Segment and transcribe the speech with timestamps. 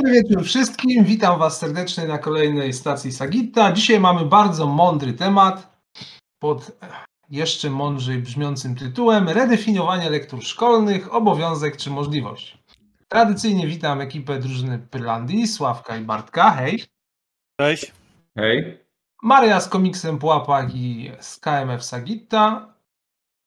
[0.00, 1.04] Dobry wieczór wszystkim.
[1.04, 3.72] Witam Was serdecznie na kolejnej stacji Sagitta.
[3.72, 5.84] Dzisiaj mamy bardzo mądry temat
[6.38, 6.70] pod
[7.30, 12.58] jeszcze mądrzej brzmiącym tytułem Redefiniowanie lektur szkolnych, obowiązek czy możliwość.
[13.08, 16.50] Tradycyjnie witam ekipę drużyny Pyrlandii, Sławka i Bartka.
[16.50, 16.84] Hej.
[17.60, 17.92] Cześć.
[18.36, 18.78] Hej.
[19.22, 22.74] Maria z komiksem Pułapak i z KMF Sagitta.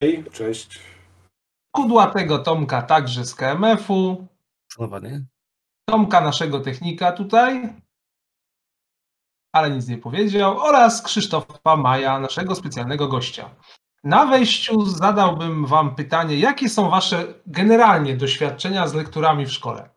[0.03, 0.79] Hej, cześć.
[1.71, 4.27] Kudłatego Tomka także z KMF-u.
[4.71, 5.32] Szanowany.
[5.85, 7.73] Tomka, naszego technika tutaj,
[9.51, 13.49] ale nic nie powiedział, oraz Krzysztofa Maja, naszego specjalnego gościa.
[14.03, 19.89] Na wejściu zadałbym Wam pytanie, jakie są Wasze generalnie doświadczenia z lekturami w szkole?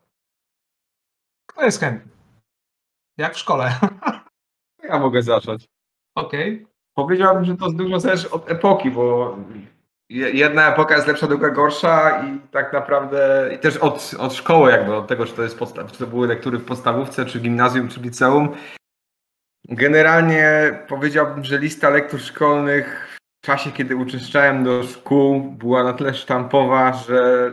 [1.45, 2.11] Kto jest chętny?
[3.17, 3.79] Jak w szkole?
[4.83, 5.69] Ja mogę zacząć.
[6.15, 6.67] Okej.
[6.93, 9.37] Powiedziałbym, że to dużo zależy od epoki, bo
[10.09, 14.95] jedna epoka jest lepsza, druga gorsza i tak naprawdę i też od, od szkoły jakby,
[14.95, 17.99] od tego, czy to, jest podsta- czy to były lektury w podstawówce, czy gimnazjum, czy
[17.99, 18.55] liceum.
[19.69, 26.13] Generalnie powiedziałbym, że lista lektur szkolnych w czasie, kiedy uczęszczałem do szkół, była na tyle
[26.13, 27.51] sztampowa, że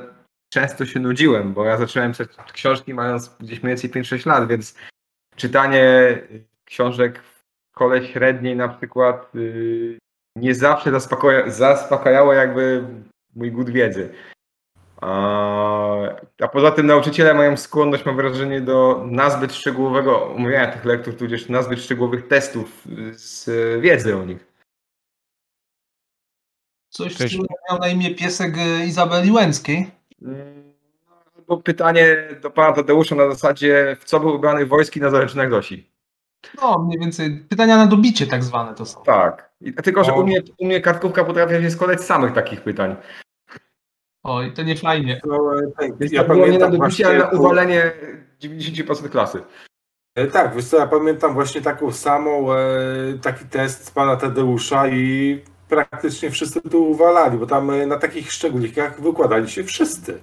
[0.53, 4.75] często się nudziłem, bo ja zacząłem czytać książki mając gdzieś mniej więcej 5-6 lat, więc
[5.37, 6.19] czytanie
[6.65, 9.98] książek w szkole średniej na przykład yy,
[10.37, 12.85] nie zawsze zaspokoja, zaspokajało jakby
[13.37, 14.15] mój głód wiedzy.
[15.01, 15.99] A,
[16.41, 21.49] a poza tym nauczyciele mają skłonność, mam wrażenie, do nazbyt szczegółowego omawiania tych lektur, tudzież
[21.49, 24.55] nazbyt szczegółowych testów z wiedzy o nich.
[26.89, 27.37] Coś, Cześć.
[27.37, 29.91] co miał na imię piesek e, Izabeli Łęckiej.
[30.23, 30.75] Mm,
[31.37, 35.94] Albo pytanie do pana Tadeusza na zasadzie, w co był ubrany wojski na zaręczynach Zosi?
[36.62, 39.03] No, mniej więcej pytania na dobicie tak zwane to są.
[39.03, 39.50] Tak.
[39.83, 42.97] Tylko, że u mnie, u mnie kartkówka potrafia się składać z samych takich pytań.
[44.23, 45.20] Oj, to nie fajnie.
[45.25, 47.92] No, e, tak, ja to było nie na pamiętam dobicie, właśnie, ale na uwalenie
[48.41, 49.42] 90% klasy.
[50.17, 52.59] e, Tak, wiesz co, ja pamiętam właśnie taką samą, e,
[53.22, 59.00] taki test z pana Tadeusza i praktycznie wszyscy tu uwalali, bo tam na takich szczególikach
[59.00, 60.21] wykładali się wszyscy.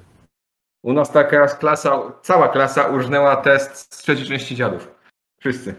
[0.84, 4.92] U nas taka klasa, cała klasa urżnęła test z trzeciej części dziadów.
[5.40, 5.76] Wszyscy.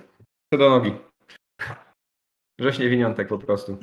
[0.52, 0.92] Co do nogi.
[2.60, 3.78] Rześnie winiątek po prostu.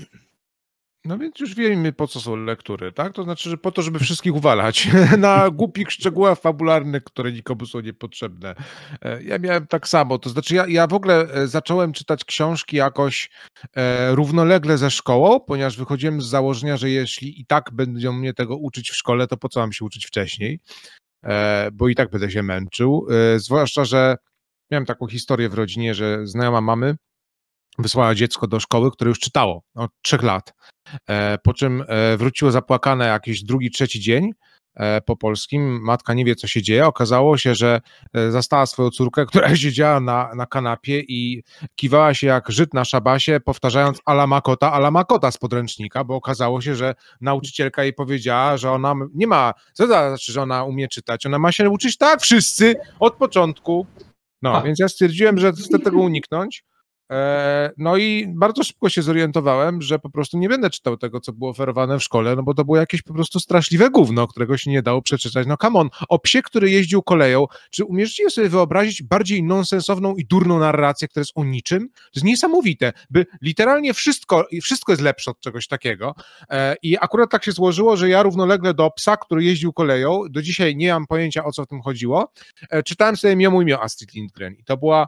[1.06, 3.14] No więc już wiemy, po co są lektury, tak?
[3.14, 4.88] To znaczy, że po to, żeby wszystkich uwalać
[5.18, 8.56] na głupich szczegółach fabularnych, które nikomu są niepotrzebne.
[9.02, 12.78] E, Ja miałem tak samo, to znaczy ja, ja w ogóle e, zacząłem czytać książki
[12.78, 13.30] jakoś
[13.76, 18.58] e, równolegle ze szkołą, ponieważ wychodziłem z założenia, że jeśli i tak będą mnie tego
[18.58, 20.60] uczyć w szkole, to po co mam się uczyć wcześniej?
[21.24, 23.08] E, bo i tak będę się męczył.
[23.10, 24.18] E, zwłaszcza, że
[24.72, 26.96] miałem taką historię w rodzinie, że znajoma mamy
[27.80, 30.54] wysłała dziecko do szkoły, które już czytało od trzech lat.
[31.08, 34.32] E, po czym e, wróciło zapłakane jakiś drugi, trzeci dzień
[34.76, 35.82] e, po polskim.
[35.82, 36.86] Matka nie wie, co się dzieje.
[36.86, 37.82] Okazało się, że
[38.30, 41.44] zastała swoją córkę, która siedziała na, na kanapie i
[41.76, 46.62] kiwała się jak Żyd na szabasie, powtarzając ala makota, ala makota z podręcznika, bo okazało
[46.62, 50.88] się, że nauczycielka jej powiedziała, że ona nie ma, co to znaczy, że ona umie
[50.88, 53.88] czytać, ona ma się uczyć tak wszyscy od początku.
[54.42, 54.62] No, A.
[54.62, 56.64] więc ja stwierdziłem, że chcę tego uniknąć.
[57.12, 61.34] E, No i bardzo szybko się zorientowałem, że po prostu nie będę czytał tego, co
[61.34, 64.72] było oferowane w szkole, no bo to było jakieś po prostu straszliwe gówno, którego się
[64.72, 65.48] nie dało przeczytać.
[65.48, 70.26] No come on, o psie, który jeździł koleją, czy umiecie sobie wyobrazić bardziej nonsensowną i
[70.26, 71.90] durną narrację, która jest o niczym?
[71.90, 76.16] To jest niesamowite, by literalnie wszystko, wszystko jest lepsze od czegoś takiego.
[76.50, 80.42] E, I akurat tak się złożyło, że ja równolegle do psa, który jeździł koleją, do
[80.42, 82.32] dzisiaj nie mam pojęcia, o co w tym chodziło,
[82.70, 85.08] e, czytałem sobie Mio mój Mio Astrid Lindgren i to była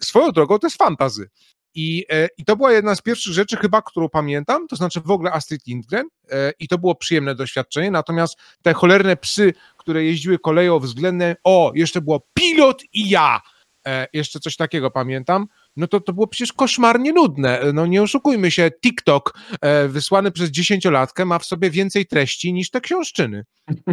[0.00, 1.30] swoją drogą to jest fantazy.
[1.74, 5.10] I, e, I to była jedna z pierwszych rzeczy chyba, którą pamiętam, to znaczy w
[5.10, 10.38] ogóle Astrid Lindgren e, i to było przyjemne doświadczenie, natomiast te cholerne psy, które jeździły
[10.38, 13.40] koleją względem, o, jeszcze było pilot i ja,
[13.86, 18.50] e, jeszcze coś takiego pamiętam, no to to było przecież koszmarnie nudne, no nie oszukujmy
[18.50, 23.44] się, TikTok e, wysłany przez dziesięciolatkę ma w sobie więcej treści niż te książczyny.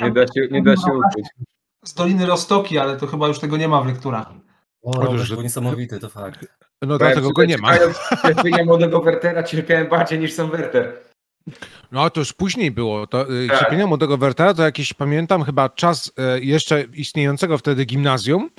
[0.00, 1.26] Nie da się, nie da się ukryć.
[1.84, 4.26] Z Doliny Rostoki, ale to chyba już tego nie ma w lekturach.
[4.82, 6.46] O, Robert że- był niesamowity, to fakt.
[6.82, 7.72] No dlatego go nie ma.
[8.22, 10.98] Cierpienia młodego Wertera cierpiałem bardziej niż sam Werter.
[11.92, 13.06] No to już później było.
[13.06, 13.58] To y, Tak.
[13.60, 18.50] cierpienia młodego Wertera to jakiś, pamiętam, chyba czas e, jeszcze istniejącego wtedy gimnazjum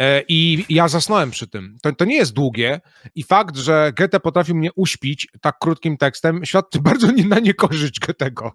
[0.00, 1.76] e, i ja zasnąłem przy tym.
[1.82, 2.80] To, to nie jest długie
[3.14, 8.00] i fakt, że Goethe potrafił mnie uśpić tak krótkim tekstem, świadczy bardzo nie, na niekorzyść
[8.00, 8.52] Goethego.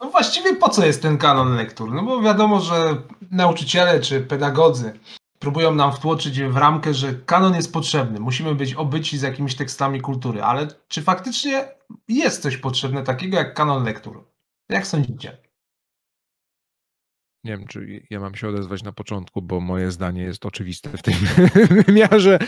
[0.00, 1.92] No właściwie po co jest ten kanon lektur?
[1.92, 2.96] No bo wiadomo, że
[3.30, 5.00] nauczyciele czy pedagodzy
[5.38, 8.20] próbują nam wtłoczyć w ramkę, że kanon jest potrzebny.
[8.20, 11.68] Musimy być obyci z jakimiś tekstami kultury, ale czy faktycznie
[12.08, 14.24] jest coś potrzebne takiego jak kanon lektur?
[14.68, 15.45] Jak sądzicie?
[17.46, 21.02] Nie wiem, czy ja mam się odezwać na początku, bo moje zdanie jest oczywiste w
[21.02, 21.14] tym
[21.86, 22.38] wymiarze.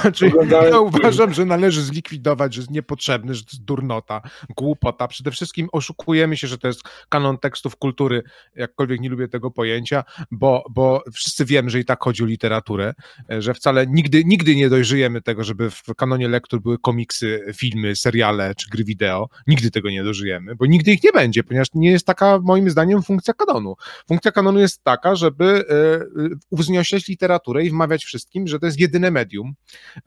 [0.00, 4.22] Znaczy, Oglądałem ja uważam, że należy zlikwidować, że jest niepotrzebny, że to jest durnota,
[4.56, 5.08] głupota.
[5.08, 8.22] Przede wszystkim oszukujemy się, że to jest kanon tekstów kultury,
[8.56, 12.94] jakkolwiek nie lubię tego pojęcia, bo, bo wszyscy wiemy, że i tak chodzi o literaturę,
[13.28, 18.54] że wcale nigdy, nigdy nie dojrzyjemy tego, żeby w kanonie lektur były komiksy, filmy, seriale
[18.54, 19.28] czy gry wideo.
[19.46, 23.02] Nigdy tego nie dożyjemy, bo nigdy ich nie będzie, ponieważ nie jest taka moim zdaniem
[23.02, 23.76] funkcja kanonu.
[24.08, 28.80] Funkcja kanonu jest taka, żeby e, e, uwznosić literaturę i wmawiać wszystkim, że to jest
[28.80, 29.54] jedyne medium,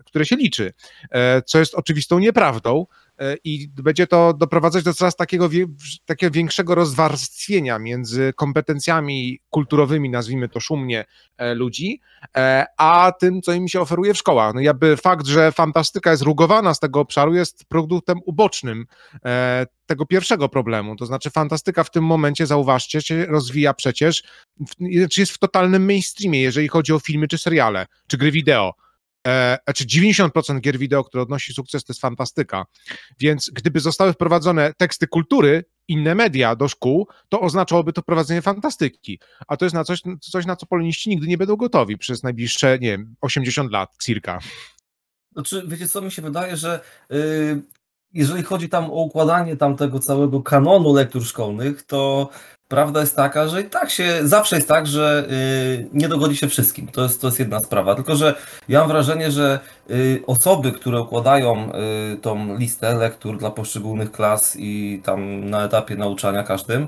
[0.05, 0.73] które się liczy,
[1.11, 3.02] e, co jest oczywistą nieprawdą e,
[3.43, 5.49] i będzie to doprowadzać do coraz takiego,
[6.05, 11.05] takiego większego rozwarstwienia między kompetencjami kulturowymi, nazwijmy to szumnie,
[11.37, 12.01] e, ludzi,
[12.35, 14.53] e, a tym, co im się oferuje w szkołach.
[14.53, 18.85] No jakby fakt, że fantastyka jest rugowana z tego obszaru jest produktem ubocznym
[19.25, 24.23] e, tego pierwszego problemu, to znaczy fantastyka w tym momencie, zauważcie, się rozwija przecież,
[25.17, 28.73] jest w totalnym mainstreamie, jeżeli chodzi o filmy czy seriale, czy gry wideo.
[29.27, 32.65] E, znaczy 90% gier wideo, które odnosi sukces, to jest fantastyka.
[33.19, 39.19] Więc gdyby zostały wprowadzone teksty kultury, inne media do szkół, to oznaczałoby to prowadzenie fantastyki.
[39.47, 42.79] A to jest na coś, coś, na co poloniści nigdy nie będą gotowi przez najbliższe,
[42.81, 44.39] nie wiem, 80 lat, circa.
[45.31, 46.79] Znaczy, wiecie co, mi się wydaje, że
[47.11, 47.61] y,
[48.13, 52.29] jeżeli chodzi tam o układanie tam tego całego kanonu lektur szkolnych, to
[52.67, 56.47] prawda jest taka, że i tak się, zawsze jest tak, że y, nie dogodzi się
[56.47, 56.87] wszystkim.
[56.87, 57.95] To jest, to jest jedna sprawa.
[57.95, 58.35] Tylko, że
[58.69, 61.71] ja mam wrażenie, że y, osoby, które układają
[62.13, 66.87] y, tą listę lektur dla poszczególnych klas i tam na etapie nauczania każdym,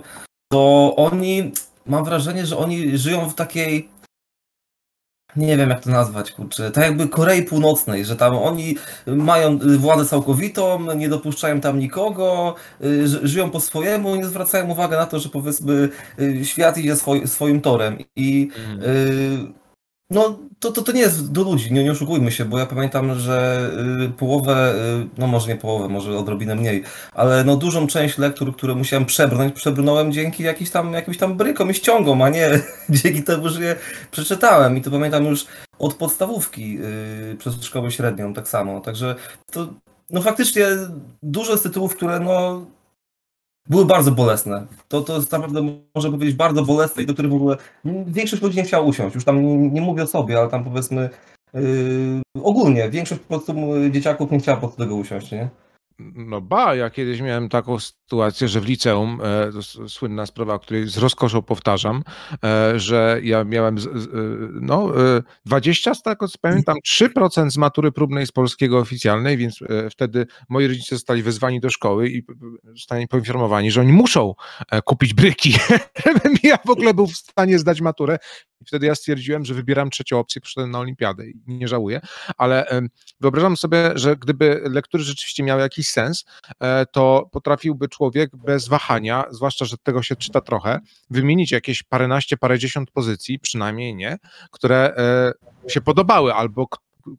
[0.52, 1.52] to oni,
[1.86, 3.90] mam wrażenie, że oni żyją w takiej
[5.38, 8.76] nie wiem jak to nazwać, kurczę, tak jakby Korei Północnej, że tam oni
[9.08, 14.92] mają władzę całkowitą, nie dopuszczają tam nikogo, y, ży- żyją po swojemu nie zwracają uwagi
[14.94, 15.90] na to, że powiedzmy
[16.20, 17.98] y, świat idzie swoi, swoim torem.
[18.16, 18.50] I
[18.84, 19.65] y,
[20.16, 23.20] no to, to, to nie jest do ludzi, nie, nie oszukujmy się, bo ja pamiętam,
[23.20, 23.70] że
[24.06, 26.84] y, połowę, y, no może nie połowę, może odrobinę mniej,
[27.14, 31.72] ale no dużą część lektur, które musiałem przebrnąć, przebrnąłem dzięki jakiś tam, jakimś tam brykom
[31.72, 32.60] i ściągom, a nie
[32.90, 33.76] dzięki temu, że je
[34.12, 34.78] przeczytałem.
[34.78, 35.46] I to pamiętam już
[35.80, 39.16] od podstawówki yy, przez szkołę średnią tak samo, także
[39.52, 39.68] to
[40.10, 40.66] no faktycznie
[41.24, 42.66] dużo jest tytułów, które no
[43.68, 44.66] były bardzo bolesne.
[44.88, 45.62] To, to jest naprawdę,
[45.96, 47.58] można powiedzieć, bardzo bolesne i do których w ogóle
[48.08, 49.16] większość ludzi nie chciała usiąść.
[49.16, 51.10] Już tam nie, nie mówię o sobie, ale tam powiedzmy
[51.54, 51.62] yy,
[52.44, 53.54] ogólnie większość po prostu
[53.92, 55.50] dzieciaków nie chciała po prostu tego usiąść, nie?
[56.00, 60.90] No ba, ja kiedyś miałem taką sytuację, że w liceum, e, słynna sprawa, o której
[60.90, 62.04] z rozkoszą powtarzam,
[62.44, 63.82] e, że ja miałem e,
[64.62, 69.60] no, e, 20, z tego pamiętam, 3% z matury próbnej z polskiego oficjalnej, więc
[69.92, 72.24] wtedy moi rodzice zostali wezwani do szkoły i
[72.64, 74.34] zostali poinformowani, że oni muszą
[74.86, 75.56] kupić bryki,
[76.06, 78.18] żebym ja w ogóle był w stanie zdać maturę.
[78.62, 82.02] I wtedy ja stwierdziłem, że wybieram trzecią opcję, przyszedłem na olimpiadę i nie żałuję,
[82.38, 82.82] ale
[83.20, 86.26] wyobrażam sobie, że gdyby lektury rzeczywiście miały jakiś sens,
[86.60, 90.80] e, to potrafiłby człowiek bez wahania, zwłaszcza, że tego się czyta trochę,
[91.10, 94.18] wymienić jakieś paręnaście, parędziesiąt pozycji, przynajmniej nie,
[94.52, 96.68] które e, się podobały albo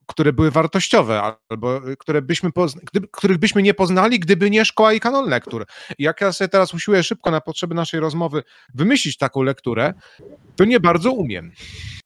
[0.06, 4.64] które były wartościowe, albo e, które byśmy pozna- gdyby, których byśmy nie poznali, gdyby nie
[4.64, 5.66] szkoła i kanon lektur.
[5.98, 8.42] Jak ja sobie teraz usiłuję szybko na potrzeby naszej rozmowy
[8.74, 9.94] wymyślić taką lekturę,
[10.56, 11.52] to nie bardzo umiem.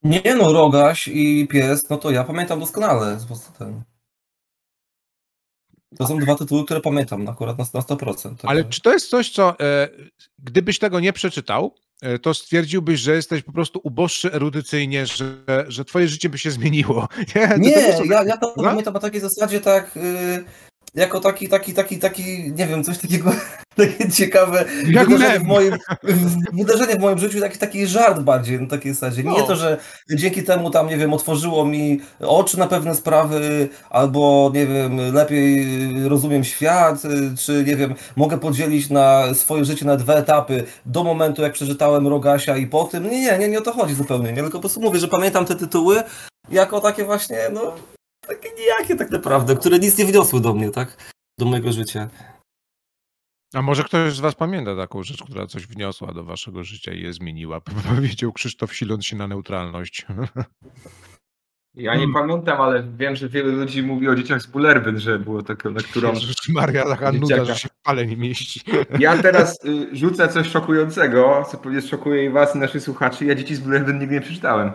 [0.02, 3.18] Nie no, Rogaś i Pies, no to ja pamiętam doskonale.
[3.58, 3.82] Ten.
[5.98, 7.96] To są dwa tytuły, które pamiętam akurat na, na 100%.
[8.22, 9.88] także- Ale czy to jest coś, co e,
[10.38, 15.36] gdybyś tego nie przeczytał, e, to stwierdziłbyś, że jesteś po prostu uboższy erudycyjnie, że,
[15.68, 17.08] że twoje życie by się zmieniło.
[17.36, 18.62] Nie, to- Nie, to ja, ja to No?
[18.64, 20.44] pamiętam na takiej zasadzie tak y,
[20.94, 23.32] jako taki, taki, taki, taki, nie wiem, coś takiego
[23.76, 25.42] takie ciekawe Jak wydarzenie mem.
[25.44, 29.22] w, moim, w, wydarzenie w moim życiu, taki, taki żart bardziej na takiej zasadzie.
[29.24, 29.46] Nie No.
[29.46, 29.78] to, że
[30.14, 35.66] dzięki temu tam, nie wiem, otworzyło mi oczy na pewne sprawy, albo, nie wiem, lepiej
[36.08, 37.02] rozumiem świat,
[37.38, 42.08] czy, nie wiem, mogę podzielić na swoje życie na dwa etapy do momentu, jak przeczytałem
[42.08, 43.10] Rogasia i po tym.
[43.10, 45.44] Nie, nie, nie, nie o to chodzi zupełnie, nie, tylko po prostu mówię, że pamiętam
[45.46, 46.02] te tytuły
[46.50, 47.72] jako takie właśnie, no,
[48.30, 51.12] takie nijakie tak naprawdę, które nic nie wniosły do mnie, tak?
[51.38, 52.10] Do mojego życia.
[53.54, 57.02] A może ktoś z was pamięta taką rzecz, która coś wniosła do waszego życia i
[57.02, 57.60] je zmieniła?
[57.94, 60.06] Powiedział Krzysztof, siląc się na neutralność.
[61.74, 65.42] Ja nie pamiętam, ale wiem, że wielu ludzi mówi o dzieciach z Bullerbyn, że było
[65.42, 66.12] taką lekturą.
[66.12, 68.60] Jezus Maria, taka nuda, że się w pale nie mieści.
[68.98, 73.24] Ja teraz y, rzucę coś szokującego, co pewnie szokuje i was, i naszych słuchaczy.
[73.24, 74.72] Ja dzieci z Bullerbyn nigdy nie przeczytałem.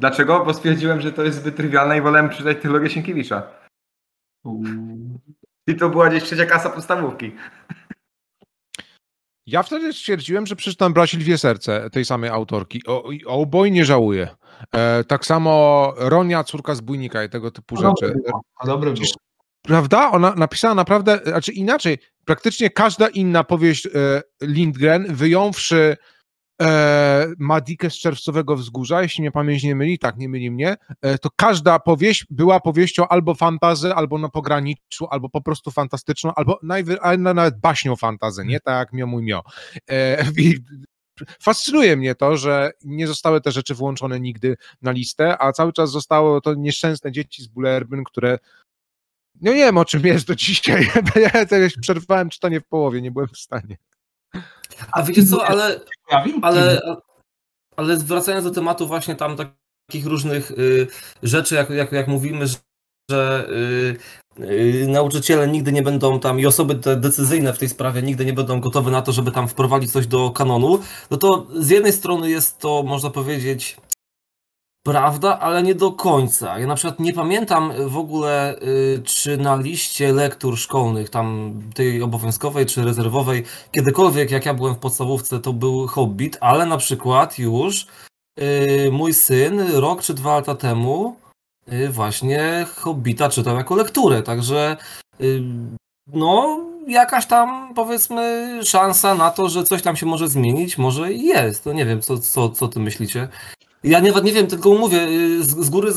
[0.00, 0.44] Dlaczego?
[0.44, 3.42] Bo stwierdziłem, że to jest zbyt trywialne i wolałem przeczytać trylogię Sienkiewicza.
[5.66, 7.32] I to była gdzieś trzecia klasa podstawówki.
[9.46, 12.82] Ja wtedy stwierdziłem, że przeczytam Braci Lwie Serce tej samej autorki.
[12.86, 14.28] O, o oboj nie żałuję.
[14.74, 18.20] E, tak samo Ronia, córka zbójnika i tego typu A dobre rzeczy.
[18.66, 19.06] dobre było.
[19.62, 20.10] Prawda?
[20.10, 23.90] Ona napisała naprawdę, znaczy inaczej, praktycznie każda inna powieść e,
[24.42, 25.96] Lindgren, wyjąwszy
[26.60, 31.18] e, Madikę z Czerwcowego Wzgórza, jeśli mnie pamięć nie myli, tak, nie myli mnie, e,
[31.18, 36.58] to każda powieść była powieścią albo fantazy, albo na pograniczu, albo po prostu fantastyczną, albo
[36.62, 38.60] najwy, nawet baśnią fantazy, nie?
[38.60, 39.42] Tak jak mio mój mio.
[39.90, 40.54] E, i
[41.42, 45.90] Fascynuje mnie to, że nie zostały te rzeczy włączone nigdy na listę, a cały czas
[45.90, 48.38] zostało to nieszczęsne dzieci z Bullerbyn, które
[49.40, 50.86] no nie wiem o czym jest do dzisiaj.
[51.16, 51.30] Ja
[51.80, 53.76] przerwałem czytanie w połowie, nie byłem w stanie.
[54.92, 55.80] A wiecie co, ale,
[56.42, 56.80] ale,
[57.76, 60.86] ale wracając do tematu właśnie tam takich różnych y,
[61.22, 62.56] rzeczy, jak, jak, jak mówimy, że,
[63.10, 63.48] że
[64.38, 68.24] y, y, nauczyciele nigdy nie będą tam i osoby te decyzyjne w tej sprawie nigdy
[68.24, 70.78] nie będą gotowe na to, żeby tam wprowadzić coś do kanonu,
[71.10, 73.76] no to z jednej strony jest to, można powiedzieć,
[74.82, 76.58] prawda, ale nie do końca.
[76.58, 82.02] Ja na przykład nie pamiętam w ogóle, y, czy na liście lektur szkolnych, tam tej
[82.02, 87.38] obowiązkowej czy rezerwowej, kiedykolwiek jak ja byłem w podstawówce, to był Hobbit, ale na przykład
[87.38, 87.86] już
[88.40, 91.16] y, mój syn rok czy dwa lata temu
[91.72, 94.76] y, właśnie Hobbita czytał jako lekturę, także
[96.06, 101.64] no jakaś tam powiedzmy szansa na to, że coś tam się może zmienić, może jest.
[101.64, 103.28] To nie wiem, co, co, co ty myślicie.
[103.82, 105.96] Ja nawet nie wiem, tylko mówię, y, z, z, góry, z,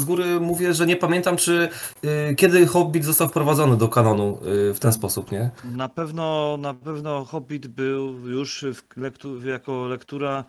[0.00, 1.68] z, góry mówię, że nie pamiętam, czy
[2.04, 4.38] y, kiedy Hobbit został wprowadzony do kanonu
[4.70, 5.50] y, w ten sposób, nie?
[5.64, 8.64] Na pewno, na pewno Hobbit był już
[8.96, 10.44] lektu, jako lektura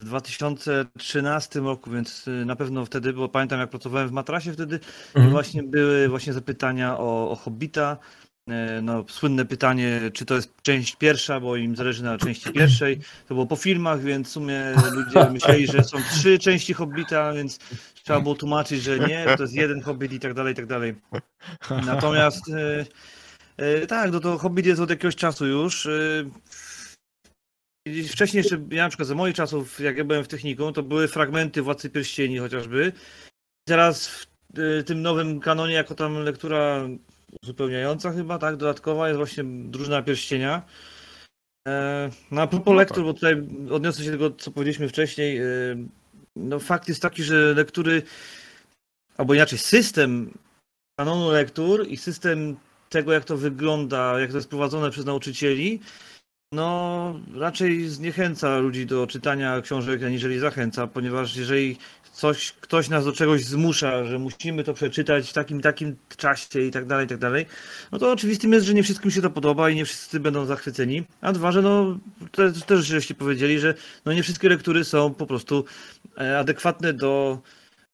[0.00, 5.16] w 2013 roku, więc na pewno wtedy, bo pamiętam jak pracowałem w Matrasie wtedy i
[5.18, 5.30] Mhm.
[5.30, 7.96] właśnie były właśnie zapytania o, o Hobbita.
[8.50, 13.00] E, No, słynne pytanie, czy to jest część pierwsza, bo im zależy na części pierwszej.
[13.28, 17.58] To było po filmach, więc w sumie ludzie myśleli, że są trzy części Hobbita, więc
[18.04, 20.94] trzeba było tłumaczyć, że nie, to jest jeden Hobbit i tak dalej, i tak dalej.
[21.86, 22.86] Natomiast e,
[23.56, 25.88] e, tak, no to Hobbit jest od jakiegoś czasu już.
[28.08, 31.08] Wcześniej jeszcze, ja na przykład za moich czasów, jak ja byłem w technikum, to były
[31.08, 32.92] fragmenty Władcy Pierścieni chociażby.
[33.68, 34.26] Teraz w
[34.86, 36.88] tym nowym kanonie, jako tam lektura
[37.42, 40.62] uzupełniająca chyba, tak, dodatkowa jest właśnie Drużyna Pierścienia.
[41.68, 43.04] E, No a propos No lektur, tak.
[43.04, 45.38] bo tutaj odniosę się do tego, co powiedzieliśmy wcześniej.
[45.38, 45.44] e,
[46.36, 48.02] No fakt jest taki, że lektury,
[49.16, 50.30] albo inaczej, system
[51.00, 52.56] kanonu lektur i system
[52.90, 55.80] tego, jak to wygląda, jak to jest prowadzone przez nauczycieli,
[56.54, 61.76] no raczej zniechęca ludzi do czytania książek, aniżeli zachęca, ponieważ jeżeli
[62.12, 66.70] coś, ktoś nas do czegoś zmusza, że musimy to przeczytać w takim takim czasie i
[66.70, 67.46] tak dalej, i tak dalej,
[67.92, 71.04] no to oczywistym jest, że nie wszystkim się to podoba i nie wszyscy będą zachwyceni.
[71.20, 71.98] A dwa, że no
[72.32, 75.64] też, też żeście powiedzieli, że no nie wszystkie lektury są po prostu
[76.18, 77.38] e, adekwatne do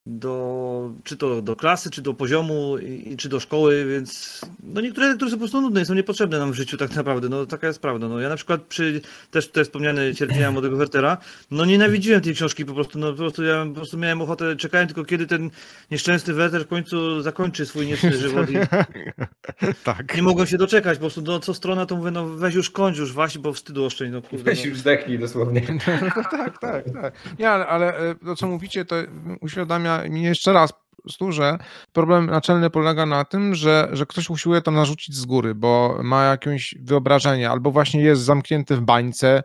[0.06, 5.08] do, czy to do klasy, czy do poziomu, i, czy do szkoły, więc no niektóre
[5.08, 7.66] lektury są po prostu nudne i są niepotrzebne nam w życiu tak naprawdę, no taka
[7.66, 8.08] jest prawda.
[8.08, 11.18] No ja na przykład przy też te wspomniane cierpienia młodego Wertera,
[11.50, 14.86] no nienawidziłem tej książki po prostu, no po prostu ja po prostu miałem ochotę, czekałem
[14.86, 15.50] tylko kiedy ten
[15.90, 18.54] nieszczęsny Werter w końcu zakończy swój niecny żywot i
[19.84, 20.16] tak.
[20.16, 22.98] nie mogłem się doczekać, po prostu no co strona to mówię, no weź już kończ
[22.98, 24.44] już właśnie, bo wstydu oszczędź, no kurde.
[24.44, 24.68] Weź No.
[24.68, 25.62] już zdechnij dosłownie.
[26.16, 27.14] No tak, tak, tak.
[27.38, 28.96] Nie, ale, ale e, to, co mówicie, to
[29.40, 31.58] uświadamia mi jeszcze raz prostu, że
[31.92, 36.24] problem naczelny polega na tym, że, że ktoś usiłuje to narzucić z góry, bo ma
[36.24, 39.42] jakieś wyobrażenie, albo właśnie jest zamknięty w bańce,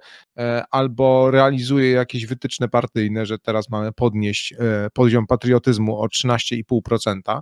[0.71, 7.41] albo realizuje jakieś wytyczne partyjne, że teraz mamy podnieść e, poziom patriotyzmu o 13,5%,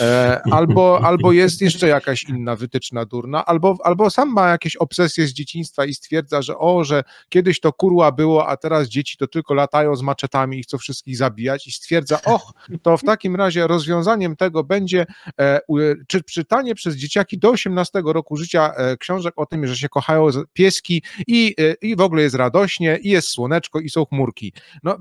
[0.00, 5.26] e, albo, albo jest jeszcze jakaś inna wytyczna durna, albo, albo sam ma jakieś obsesje
[5.26, 9.26] z dzieciństwa i stwierdza, że o, że kiedyś to kurła było, a teraz dzieci to
[9.26, 13.66] tylko latają z maczetami i chcą wszystkich zabijać i stwierdza, och, to w takim razie
[13.66, 15.06] rozwiązaniem tego będzie
[15.40, 15.60] e,
[16.06, 20.28] czy czytanie przez dzieciaki do 18 roku życia e, książek o tym, że się kochają
[20.52, 24.52] pieski i, e, i w ogóle jest radośnie i jest słoneczko i są chmurki.
[24.82, 24.98] No,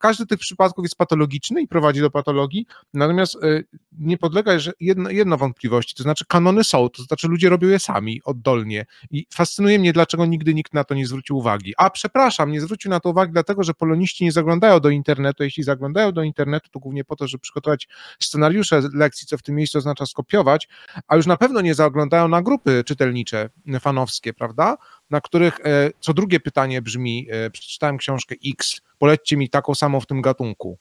[0.00, 3.62] każdy z tych przypadków jest patologiczny i prowadzi do patologii, natomiast e,
[3.98, 8.20] nie podlega jedno, jedno wątpliwości, to znaczy kanony są, to znaczy ludzie robią je sami,
[8.24, 11.72] oddolnie i fascynuje mnie, dlaczego nigdy nikt na to nie zwrócił uwagi.
[11.76, 15.62] A przepraszam, nie zwrócił na to uwagi dlatego, że poloniści nie zaglądają do internetu, jeśli
[15.62, 17.88] zaglądają do internetu, to głównie po to, żeby przygotować
[18.20, 20.68] scenariusze lekcji, co w tym miejscu oznacza skopiować,
[21.08, 23.50] a już na pewno nie zaglądają na grupy czytelnicze,
[23.80, 24.76] fanowskie, prawda?
[25.14, 30.00] Na których e, co drugie pytanie brzmi, e, przeczytałem książkę X, polećcie mi taką samą
[30.00, 30.78] w tym gatunku.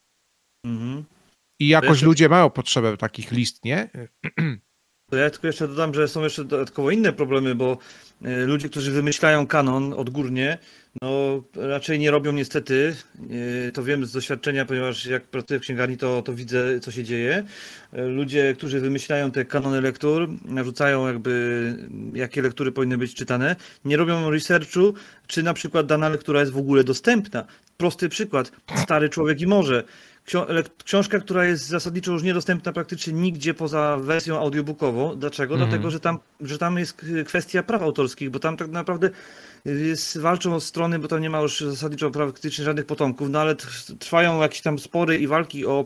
[0.66, 1.04] Mhm.
[1.60, 3.90] I jakoś ludzie mają potrzebę takich list, nie?
[5.14, 7.78] To ja tylko jeszcze dodam, że są jeszcze dodatkowo inne problemy, bo
[8.24, 10.58] e, ludzie, którzy wymyślają kanon odgórnie,
[11.02, 12.96] no raczej nie robią niestety.
[13.68, 17.04] e, To wiem z doświadczenia, ponieważ jak pracuję w księgarni, to, to widzę, co się
[17.04, 17.44] dzieje.
[17.94, 21.76] E, Ludzie, którzy wymyślają te kanony lektur, narzucają jakby,
[22.14, 23.56] jakie lektury powinny być czytane,
[23.86, 24.94] nie robią researchu,
[25.28, 27.46] czy na przykład dana lektura jest w ogóle dostępna.
[27.78, 28.52] Prosty przykład.
[28.76, 29.84] Stary człowiek i morze.
[30.86, 35.16] Książka, która jest zasadniczo już niedostępna praktycznie nigdzie poza wersją audiobookową.
[35.16, 35.54] Dlaczego?
[35.54, 35.70] Mhm.
[35.70, 39.10] Dlatego, że tam, że tam jest kwestia praw autorskich, bo tam tak naprawdę
[39.66, 43.56] jest, walczą o strony, bo tam nie ma już zasadniczo praktycznie żadnych potomków, no ale
[44.00, 45.86] trwają jakieś tam spory i walki o,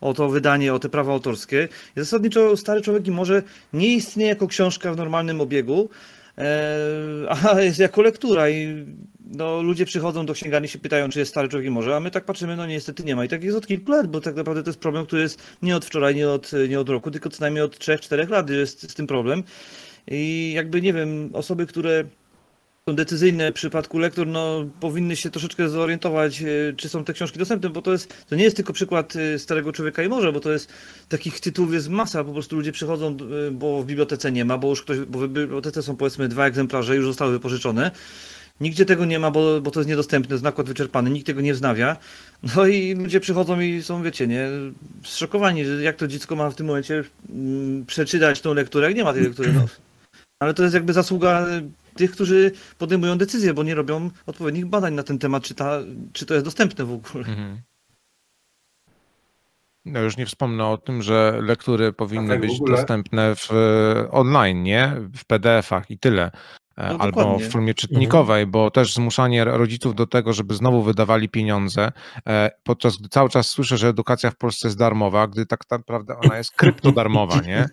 [0.00, 1.68] o to wydanie, o te prawa autorskie.
[1.96, 3.42] I zasadniczo Stary Człowiek i Morze
[3.72, 5.88] nie istnieje jako książka w normalnym obiegu,
[7.52, 8.86] a jest jako lektura i
[9.30, 12.10] no, ludzie przychodzą do księgarni się pytają, czy jest Stary Człowiek i Morze, a my
[12.10, 13.24] tak patrzymy, no niestety nie ma.
[13.24, 15.76] I tak jest od kilku lat, bo tak naprawdę to jest problem, który jest nie
[15.76, 18.94] od wczoraj, nie od, nie od roku, tylko co najmniej od 3-4 lat jest z
[18.94, 19.42] tym problem.
[20.06, 22.04] I jakby, nie wiem, osoby, które
[22.88, 27.38] są decyzyjne w przypadku lektur, no powinny się troszeczkę zorientować, e, czy są te książki
[27.38, 30.40] dostępne, bo to jest, to nie jest tylko przykład e, Starego Człowieka i Morza, bo
[30.40, 30.72] to jest,
[31.08, 33.16] takich tytułów jest masa, po prostu ludzie przychodzą,
[33.48, 36.46] e, bo w bibliotece nie ma, bo już ktoś, bo w bibliotece są powiedzmy dwa
[36.46, 37.90] egzemplarze, już zostały wypożyczone,
[38.60, 41.96] Nigdzie tego nie ma, bo, bo to jest niedostępne, nakład wyczerpany, nikt tego nie wznawia.
[42.56, 44.48] No i ludzie przychodzą i są, wiecie, nie,
[45.04, 49.12] zszokowani, jak to dziecko ma w tym momencie mm, przeczytać tą lekturę, jak nie ma
[49.12, 49.52] tej lektury.
[49.52, 49.66] No.
[50.40, 51.46] Ale to jest jakby zasługa
[51.98, 55.78] tych, którzy podejmują decyzje, bo nie robią odpowiednich badań na ten temat, czy, ta,
[56.12, 57.24] czy to jest dostępne w ogóle.
[57.28, 57.60] Mhm.
[59.84, 64.10] No już nie wspomnę o tym, że lektury powinny tak być ogóle- dostępne w e,
[64.10, 64.96] online, nie?
[65.14, 66.30] W PDF-ach i tyle.
[66.78, 67.48] E, No Albo dokładnie.
[67.48, 71.92] w formie czytnikowej, bo też zmuszanie rodziców do tego, żeby znowu wydawali pieniądze,
[72.26, 76.16] e, podczas gdy cały czas słyszę, że edukacja w Polsce jest darmowa, gdy tak naprawdę
[76.24, 77.68] ona jest kryptodarmowa, nie?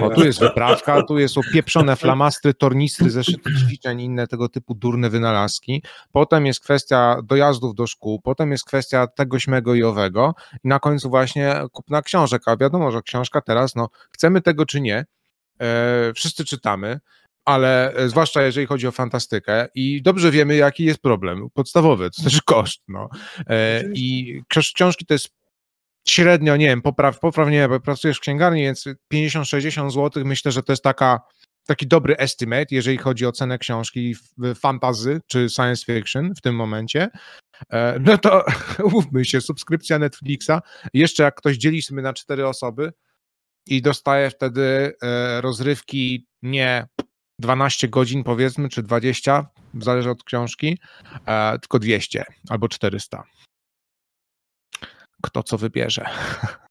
[0.00, 5.10] Bo tu jest wyprawka, tu jest opieprzone flamastry, tornistry, zeszyty ćwiczeń inne tego typu durne
[5.10, 5.82] wynalazki.
[6.12, 10.34] Potem jest kwestia dojazdów do szkół, potem jest kwestia tego, śmego i owego
[10.64, 12.42] i na końcu właśnie kupna książek.
[12.46, 15.04] A wiadomo, że książka teraz, no chcemy tego czy nie,
[15.60, 17.00] e, wszyscy czytamy,
[17.44, 22.22] ale e, zwłaszcza jeżeli chodzi o fantastykę i dobrze wiemy, jaki jest problem podstawowy, to
[22.22, 22.82] znaczy koszt.
[22.88, 23.08] No.
[23.46, 25.28] E, I książ- książki to jest
[26.08, 30.72] średnio, nie wiem, popraw, poprawnie, bo pracujesz w księgarni, więc 50-60 zł, myślę, że to
[30.72, 31.20] jest taka,
[31.66, 36.54] taki dobry estimate, jeżeli chodzi o cenę książki w fantazy czy science fiction w tym
[36.54, 37.08] momencie.
[37.72, 38.44] E, No to
[38.84, 40.50] umówmy się, subskrypcja Netflixa,
[40.94, 42.92] jeszcze jak ktoś dzieli sobie na cztery osoby
[43.66, 44.92] i dostaje wtedy
[45.40, 46.86] rozrywki nie
[47.38, 49.46] 12 godzin powiedzmy, czy 20,
[49.80, 50.78] zależy od książki,
[51.26, 53.24] e, tylko 200 albo 400.
[55.22, 56.04] Kto co wybierze.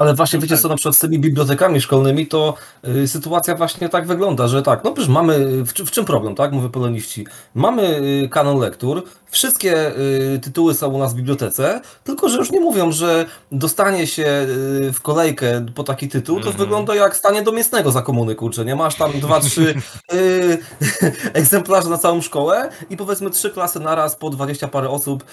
[0.00, 2.54] Ale właśnie wiecie co, na przykład z tymi bibliotekami szkolnymi, to
[2.88, 6.34] y, sytuacja właśnie tak wygląda, że tak, no przecież mamy, w, czym- w czym problem,
[6.34, 7.82] tak, mówię poloniści, mamy
[8.24, 12.60] y, kanon lektur, wszystkie y, tytuły są u nas w bibliotece, tylko że już nie
[12.60, 14.46] mówią, że dostanie się
[14.88, 16.56] y, w kolejkę po taki tytuł, to Mhm.
[16.56, 19.74] wygląda jak stanie do mięsnego za komuny, kurczę, nie masz tam dwa, trzy
[20.14, 20.58] y,
[21.34, 25.24] egzemplarze na całą szkołę i powiedzmy trzy klasy naraz po dwadzieścia parę osób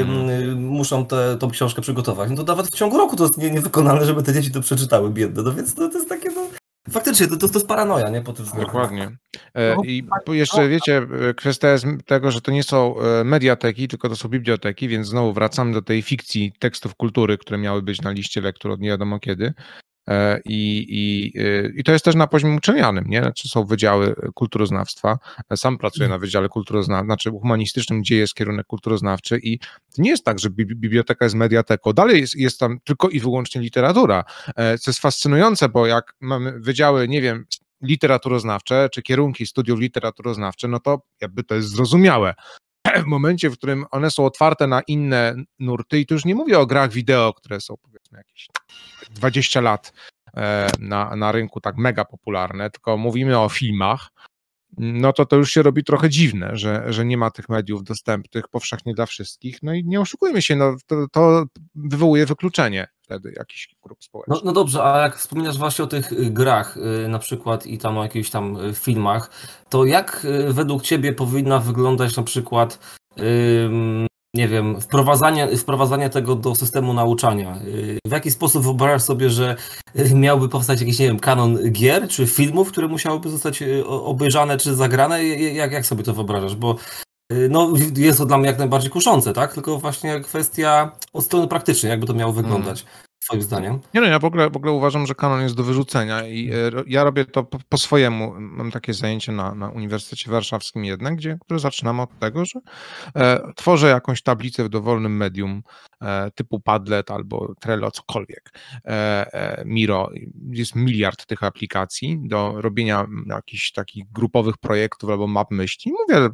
[0.00, 0.30] Mhm.
[0.30, 2.30] y, muszą tę tą książkę przygotować.
[2.30, 5.10] No to nawet w ciągu roku to jest nie, niewykonalne, żeby te dzieci to przeczytały
[5.10, 5.42] biedne.
[5.42, 6.48] No więc to, to jest takie, no...
[6.90, 8.22] Faktycznie, to, to, to jest paranoja, nie?
[8.22, 8.66] Po tym względem.
[8.72, 9.16] Dokładnie.
[9.54, 13.24] E, No, I po- jeszcze wiecie, e, kwestia jest tego, że to nie są e,
[13.24, 17.82] mediateki, tylko to są biblioteki, więc znowu wracamy do tej fikcji tekstów kultury, które miały
[17.82, 19.52] być na liście lektur od nie wiadomo kiedy.
[20.08, 23.22] E, I, i, e, I to jest też na poziomie uczelnianym, nie?
[23.22, 25.18] Znaczy są wydziały kulturoznawstwa.
[25.50, 30.10] E, Sam pracuję na wydziale kulturoznawczym, znaczy humanistycznym, gdzie jest kierunek kulturoznawczy i to nie
[30.10, 31.92] jest tak, że bi- biblioteka jest mediateką.
[31.92, 34.24] Dalej jest, jest tam tylko i wyłącznie literatura,
[34.56, 37.44] e, co jest fascynujące, bo jak mamy wydziały, nie wiem,
[37.82, 42.34] literaturoznawcze, czy kierunki studiów literaturoznawcze, no to jakby to jest zrozumiałe.
[43.00, 46.58] W momencie, w którym one są otwarte na inne nurty, i tu już nie mówię
[46.58, 48.48] o grach wideo, które są powiedzmy jakieś
[49.10, 49.92] 20 lat
[50.36, 54.10] e, na, na rynku tak mega popularne, tylko mówimy o filmach,
[54.78, 58.48] no to to już się robi trochę dziwne, że, że nie ma tych mediów dostępnych
[58.48, 59.62] powszechnie dla wszystkich.
[59.62, 64.38] No i nie oszukujmy się, no to, to wywołuje wykluczenie wtedy jakichś grup społecznych.
[64.38, 67.78] No, no dobrze, a jak wspominasz właśnie o tych y, grach y, na przykład i
[67.78, 69.30] tam o jakichś tam y, filmach,
[69.68, 72.78] to jak według Ciebie powinna wyglądać na przykład
[74.34, 77.56] nie wiem, wprowadzanie, wprowadzanie tego do systemu nauczania.
[77.56, 79.56] Y, W jaki sposób wyobrażasz sobie, że
[79.98, 84.58] y, miałby powstać jakiś, nie wiem, kanon gier czy filmów, które musiałyby zostać y, obejrzane
[84.58, 85.24] czy zagrane?
[85.24, 86.56] Jak, jak sobie to wyobrażasz?
[86.56, 86.76] Bo
[87.50, 89.54] no, jest to dla mnie jak najbardziej kuszące, tak?
[89.54, 92.84] Tylko właśnie kwestia od strony praktycznej, jakby to miało wyglądać.
[93.24, 93.80] Twoim zdaniem?
[93.94, 96.54] Nie no, ja w ogóle, w ogóle uważam, że kanon jest do wyrzucenia i e,
[96.86, 98.34] ja robię to po, po swojemu.
[98.38, 102.60] Mam takie zajęcie na, na Uniwersytecie Warszawskim jednak, gdzie, które zaczynam od tego, że
[103.16, 105.62] e, tworzę jakąś tablicę w dowolnym medium
[106.02, 108.50] e, typu Padlet albo Trello, cokolwiek.
[108.84, 108.90] E,
[109.34, 110.10] e, Miro,
[110.50, 115.92] jest miliard tych aplikacji do robienia jakichś takich grupowych projektów albo map myśli.
[115.92, 116.28] Mówię,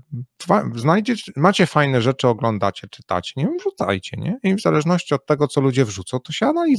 [0.74, 4.38] znajdziecie, macie fajne rzeczy, oglądacie, czytacie, nie wrzucajcie, nie?
[4.42, 6.77] I w zależności od tego, co ludzie wrzucą, to się analizuje.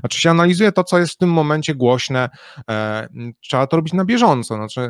[0.00, 2.28] Znaczy się analizuje to, co jest w tym momencie głośne,
[2.70, 3.08] e,
[3.40, 4.54] trzeba to robić na bieżąco.
[4.54, 4.80] Znaczy,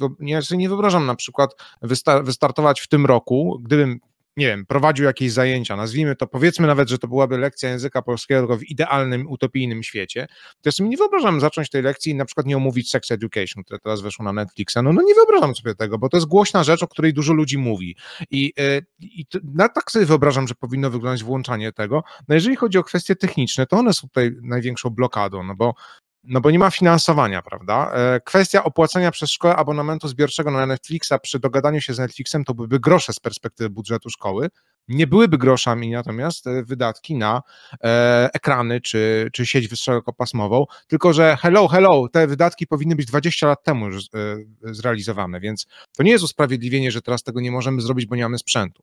[0.00, 1.50] wyo- ja sobie nie wyobrażam na przykład
[1.82, 4.00] wysta- wystartować w tym roku, gdybym
[4.36, 8.40] nie wiem, prowadził jakieś zajęcia, nazwijmy to, powiedzmy nawet, że to byłaby lekcja języka polskiego
[8.40, 12.24] tylko w idealnym, utopijnym świecie, to ja sobie nie wyobrażam zacząć tej lekcji i na
[12.24, 14.76] przykład nie omówić Sex Education, które teraz weszło na Netflixa.
[14.82, 17.58] No, no nie wyobrażam sobie tego, bo to jest głośna rzecz, o której dużo ludzi
[17.58, 17.96] mówi.
[18.30, 22.02] I, y, i to, no, tak sobie wyobrażam, że powinno wyglądać włączanie tego.
[22.28, 25.74] No jeżeli chodzi o kwestie techniczne, to one są tutaj największą blokadą, no bo
[26.24, 27.92] no bo nie ma finansowania, prawda?
[27.94, 32.54] E, Kwestia opłacenia przez szkołę abonamentu zbiorczego na Netflixa przy dogadaniu się z Netflixem to
[32.54, 34.48] byłyby grosze z perspektywy budżetu szkoły.
[34.88, 37.42] Nie byłyby groszami natomiast e, wydatki na
[37.84, 43.46] e, ekrany czy, czy sieć wysokopasmową, tylko że hello, hello, te wydatki powinny być 20
[43.46, 44.08] lat temu już e,
[44.62, 48.38] zrealizowane, więc to nie jest usprawiedliwienie, że teraz tego nie możemy zrobić, bo nie mamy
[48.38, 48.82] sprzętu.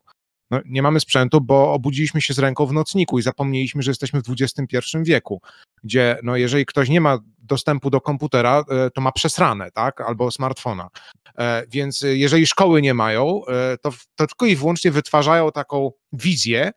[0.51, 4.21] No, nie mamy sprzętu, bo obudziliśmy się z ręką w nocniku i zapomnieliśmy, że jesteśmy
[4.21, 5.41] w XXI wieku,
[5.83, 10.31] gdzie no, jeżeli ktoś nie ma dostępu do komputera, e, to ma przesrane, tak, albo
[10.31, 10.89] smartfona.
[11.37, 13.41] E, Więc e, jeżeli szkoły nie mają,
[13.81, 16.71] to, to tylko i wyłącznie wytwarzają taką wizję,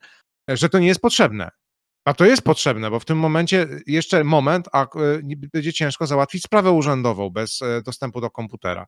[0.48, 1.50] że to nie jest potrzebne.
[2.04, 4.88] A to jest potrzebne, bo w tym momencie jeszcze moment, a e,
[5.52, 8.86] będzie ciężko załatwić sprawę urzędową bez e, dostępu do komputera.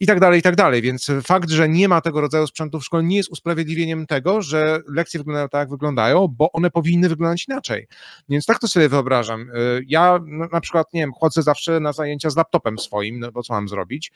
[0.00, 0.82] I tak dalej, i tak dalej.
[0.82, 4.80] Więc fakt, że nie ma tego rodzaju sprzętu w szkole nie jest usprawiedliwieniem tego, że
[4.88, 7.86] lekcje wyglądają tak, jak wyglądają, bo one powinny wyglądać inaczej.
[8.28, 9.40] Więc tak to sobie wyobrażam.
[9.40, 9.54] E,
[9.86, 13.42] Ja no, na przykład, nie wiem, chodzę zawsze na zajęcia z laptopem swoim, no bo
[13.42, 14.12] co mam zrobić?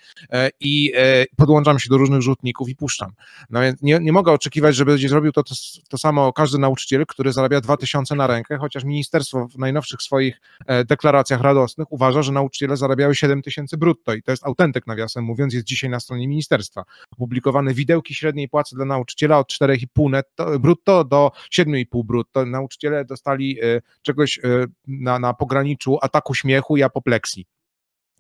[0.61, 0.93] I
[1.37, 3.13] podłączam się do różnych rzutników i puszczam.
[3.51, 5.55] No więc nie, nie mogę oczekiwać, że będzie zrobił to, to,
[5.89, 10.85] to samo każdy nauczyciel, który zarabia 2000 na rękę, chociaż ministerstwo w najnowszych swoich e,
[10.85, 15.67] deklaracjach radosnych uważa, że nauczyciele zarabiały 7000 brutto i to jest autentyk, nawiasem mówiąc, jest
[15.67, 16.85] dzisiaj na stronie ministerstwa.
[17.11, 22.47] Opublikowane widełki średniej płacy dla nauczyciela od 4,5 netto, brutto do 7,5 brutto.
[22.47, 27.47] Nauczyciele dostali e, czegoś e, na, na pograniczu ataku śmiechu i apopleksji.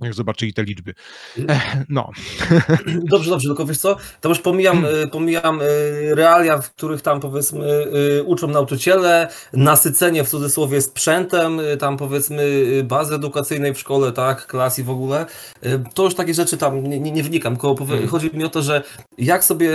[0.03, 0.95] Jak zobaczyli te liczby.
[1.49, 2.11] Ech, no.
[3.11, 5.65] Dobrze, dobrze, tylko wiesz co, to już pomijam, y, pomijam y,
[6.15, 7.67] realia, w których tam powiedzmy
[8.19, 12.45] y, uczą nauczyciele, nasycenie w cudzysłowie sprzętem, tam powiedzmy
[12.85, 15.27] bazy edukacyjnej w szkole, tak, klas i w ogóle.
[15.95, 18.09] To już takie rzeczy tam nie, nie, nie wnikam, tylko Hmm.
[18.09, 18.83] chodzi mi o to, że
[19.19, 19.71] jak sobie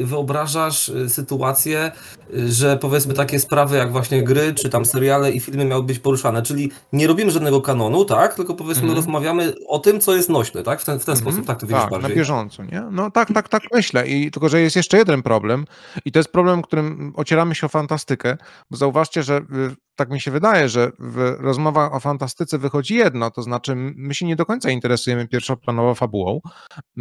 [0.00, 1.92] wyobrażasz sytuację,
[2.48, 6.42] że powiedzmy takie sprawy jak właśnie gry, czy tam seriale i filmy miały być poruszane,
[6.42, 8.96] czyli nie robimy żadnego kanonu, tak, tylko powiedzmy Mhm.
[8.96, 11.32] rozmawiamy o tym, co jest nośne, tak, w ten, w ten Mhm.
[11.32, 12.10] sposób, tak to widzisz Tak, bardziej.
[12.10, 12.82] na bieżąco, nie?
[12.90, 14.08] No tak, tak, tak myślę.
[14.08, 15.64] I tylko, że jest jeszcze jeden problem
[16.04, 18.36] i to jest problem, którym ocieramy się o fantastykę,
[18.70, 19.42] bo zauważcie, że y,
[20.02, 24.26] tak mi się wydaje, że w rozmowach o fantastyce wychodzi jedno, to znaczy my się
[24.26, 26.40] nie do końca interesujemy pierwszoplanowo fabułą,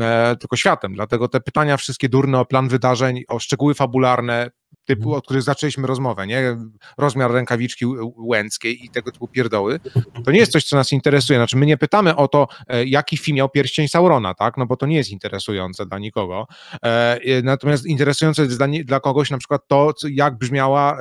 [0.02, 4.52] e, tylko światem, dlatego te pytania wszystkie durne o plan wydarzeń, o szczegóły fabularne,
[4.86, 6.58] typu, o których zaczęliśmy rozmowę, nie?
[6.98, 7.86] Rozmiar rękawiczki
[8.18, 9.80] łęckiej i tego typu pierdoły,
[10.26, 11.40] to nie jest coś, co nas interesuje.
[11.40, 14.58] Znaczy, my nie pytamy o to, e, jaki film miał pierścień Saurona, tak?
[14.58, 16.48] No bo to nie jest interesujące dla nikogo.
[16.84, 20.98] E, e, Natomiast interesujące jest dla, dla kogoś na przykład to, jak brzmiała,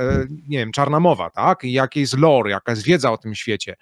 [0.49, 1.65] nie wiem, czarna mowa, tak?
[1.65, 3.77] I jaki jest lore, jaka jest wiedza o tym świecie.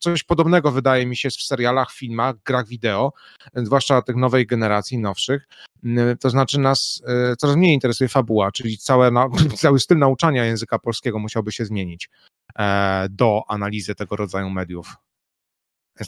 [0.00, 3.12] Coś podobnego wydaje mi się w serialach, filmach, grach wideo,
[3.54, 5.48] e, zwłaszcza tych nowej generacji, nowszych.
[5.84, 9.10] N- To znaczy nas e, coraz mniej interesuje fabuła, czyli całe,
[9.62, 12.10] cały styl nauczania języka polskiego musiałby się zmienić
[12.58, 14.86] e, do analizy tego rodzaju mediów.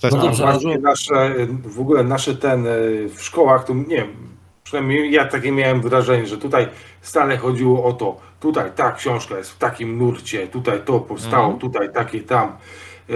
[0.01, 2.71] To jest No dobrze, właśnie nasze, w ogóle nasze ten e,
[3.09, 6.69] w szkołach, to nie wiem, przynajmniej ja takie miałem wrażenie, że tutaj
[7.01, 11.61] stale chodziło o to, tutaj ta książka jest w takim nurcie, tutaj to powstało, Mhm.
[11.61, 12.49] tutaj takie tam.
[13.09, 13.13] E,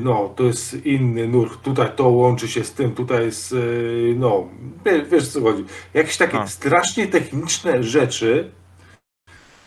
[0.00, 3.56] No, to jest inny nurt, tutaj to łączy się z tym, tutaj jest, e,
[4.16, 4.48] no,
[4.84, 5.64] wie- wiesz co chodzi.
[5.94, 6.46] Jakieś takie A.
[6.46, 8.50] strasznie techniczne rzeczy,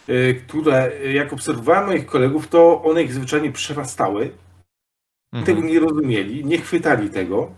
[0.08, 4.32] e, które jak obserwowałem moich kolegów, to one ich zwyczajnie przerastały
[5.46, 5.68] tego Mhm.
[5.68, 7.52] nie rozumieli, nie chwytali tego.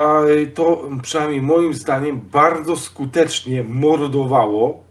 [0.00, 0.20] A
[0.54, 4.84] to przynajmniej moim zdaniem bardzo skutecznie mordowało.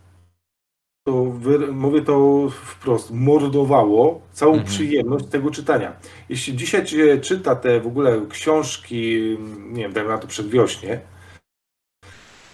[1.08, 4.70] To wy, mówię to wprost, mordowało całą Mhm.
[4.70, 5.94] przyjemność tego czytania.
[6.30, 9.38] Jeśli dzisiaj się czyta te w ogóle książki,
[9.72, 11.02] nie wiem, dajmy na to przedwiośnie,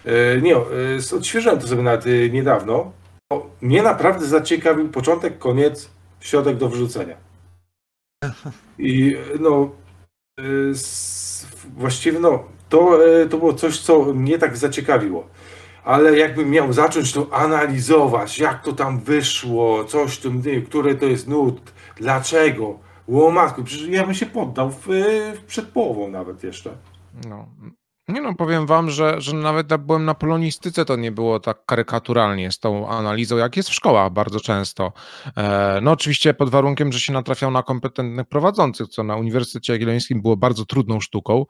[0.04, 2.92] e, nie, e, odświeżyłem to sobie nawet e, niedawno,
[3.32, 7.16] to mnie naprawdę zaciekawił początek, koniec, środek do wrzucenia.
[8.78, 9.70] I no,
[11.76, 12.98] właściwie no, to,
[13.30, 15.28] to było coś, co mnie tak zaciekawiło.
[15.84, 20.94] Ale jakbym miał zacząć to analizować, jak to tam wyszło, coś w tym, wiem, który
[20.94, 26.10] to jest nut, dlaczego, łomatku, przecież ja bym się poddał w, y, w przed połową
[26.10, 26.70] nawet jeszcze.
[27.28, 27.46] No.
[28.10, 31.64] Nie no, powiem wam, że, że nawet jak byłem na polonistyce, to nie było tak
[31.64, 34.92] karykaturalnie z tą analizą, jak jest w szkołach bardzo często.
[35.36, 40.22] E, No oczywiście pod warunkiem, że się natrafiał na kompetentnych prowadzących, co na Uniwersytecie Jagiellońskim
[40.22, 41.46] było bardzo trudną sztuką,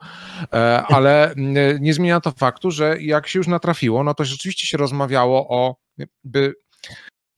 [0.53, 4.67] E, ale mm, nie zmienia to faktu, że jak się już natrafiło, no to rzeczywiście
[4.67, 5.75] się rozmawiało o
[6.23, 6.53] by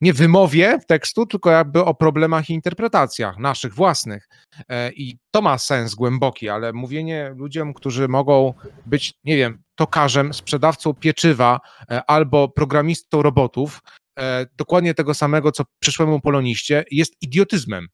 [0.04, 4.28] nie wymowie tekstu, tylko jakby o problemach i interpretacjach naszych własnych.
[4.70, 8.54] E, I to ma sens głęboki, ale mówienie ludziom, którzy mogą
[8.86, 11.60] być, nie wiem, tokarzem, sprzedawcą pieczywa
[11.92, 13.82] e, albo programistą robotów,
[14.20, 17.88] e, dokładnie tego samego, co przyszłemu poloniście, jest idiotyzmem.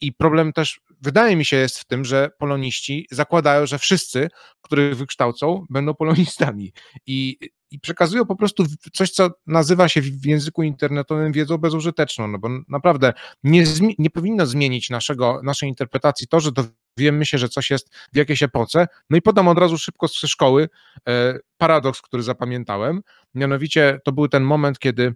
[0.00, 4.28] I problem też, wydaje mi się, jest w tym, że poloniści zakładają, że wszyscy,
[4.62, 6.72] których wykształcą, będą polonistami.
[7.06, 7.38] I,
[7.70, 12.48] i przekazują po prostu coś, co nazywa się w języku internetowym wiedzą bezużyteczną, no bo
[12.68, 13.12] naprawdę
[13.44, 13.64] nie,
[13.98, 18.42] nie powinno zmienić naszego, naszej interpretacji to, że dowiemy się, że coś jest w jakiejś
[18.42, 18.88] epoce.
[19.10, 20.68] No i podam od razu szybko ze szkoły
[21.08, 23.02] e, paradoks, który zapamiętałem.
[23.34, 25.14] Mianowicie to był ten moment, kiedy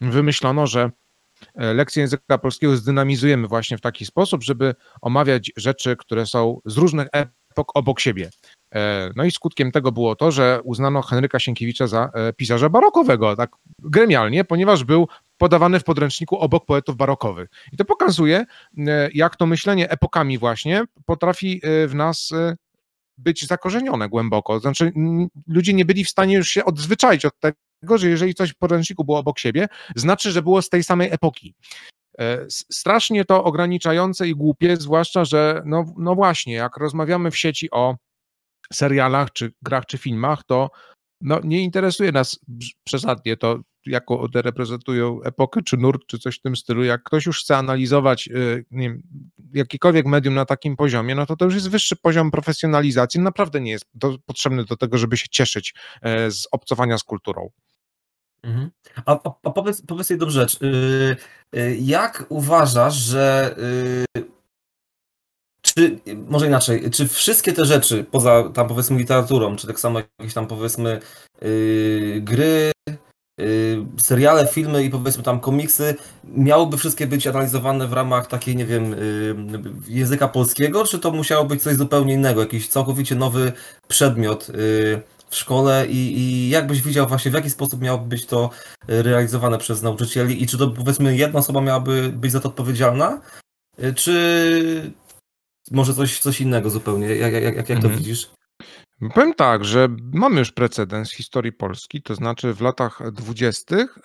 [0.00, 0.90] wymyślono, że
[1.54, 6.76] e, lekcję języka polskiego zdynamizujemy właśnie w taki sposób, żeby omawiać rzeczy, które są z
[6.76, 8.30] różnych epok obok siebie.
[8.74, 13.36] E, No i skutkiem tego było to, że uznano Henryka Sienkiewicza za e, pisarza barokowego,
[13.36, 17.48] tak gremialnie, ponieważ był podawany w podręczniku obok poetów barokowych.
[17.72, 18.44] I to pokazuje,
[19.14, 22.30] jak to myślenie epokami właśnie potrafi w nas
[23.18, 24.60] być zakorzenione głęboko.
[24.60, 24.92] Znaczy,
[25.46, 27.58] ludzie nie byli w stanie już się odzwyczaić od tego,
[27.96, 31.54] że jeżeli coś w podręczniku było obok siebie, znaczy, że było z tej samej epoki.
[32.18, 37.70] E, Strasznie to ograniczające i głupie, zwłaszcza, że no, no właśnie, jak rozmawiamy w sieci
[37.70, 37.96] o
[38.72, 40.70] serialach, czy grach, czy filmach, to
[41.20, 42.40] no, nie interesuje nas
[42.84, 46.84] przesadnie to, jaką one reprezentują epokę, czy nurt, czy coś w tym stylu.
[46.84, 49.02] Jak ktoś już chce analizować y, nie wiem,
[49.54, 53.20] jakiekolwiek medium na takim poziomie, no to to już jest wyższy poziom profesjonalizacji.
[53.20, 53.84] Naprawdę nie jest
[54.26, 57.50] potrzebny do tego, żeby się cieszyć e, z obcowania z kulturą.
[58.42, 58.70] Mhm.
[59.06, 60.60] A, a, a powiedz, powiedz jedną rzecz.
[60.60, 61.16] Yy,
[61.52, 63.54] yy, jak uważasz, że
[64.14, 64.24] yy,
[65.62, 65.98] czy,
[66.28, 70.46] może inaczej, czy wszystkie te rzeczy, poza tam powiedzmy literaturą, czy tak samo jakieś tam
[70.46, 71.00] powiedzmy
[71.42, 72.72] yy, gry,
[73.38, 78.66] yy, seriale, filmy i powiedzmy tam komiksy, miałyby wszystkie być analizowane w ramach takiej, nie
[78.66, 83.52] wiem, yy, języka polskiego, czy to musiało być coś zupełnie innego, jakiś całkowicie nowy
[83.88, 84.50] przedmiot
[85.30, 88.50] w szkole i, i jak byś widział właśnie, w jaki sposób miałoby być to
[88.90, 93.20] y, realizowane przez nauczycieli i czy to powiedzmy jedna osoba miałaby być za to odpowiedzialna,
[93.82, 94.92] y, czy
[95.70, 97.96] może coś, coś innego zupełnie, jak, jak, jak, jak to Mhm.
[97.96, 98.30] widzisz?
[99.14, 104.00] Powiem tak, że mamy już precedens w historii Polski, to znaczy w latach dwudziestych e,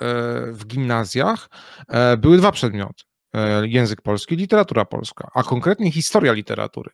[0.52, 1.48] w gimnazjach
[1.88, 3.04] e, były dwa przedmioty.
[3.36, 6.92] E, Język polski, literatura polska, a konkretnie historia literatury.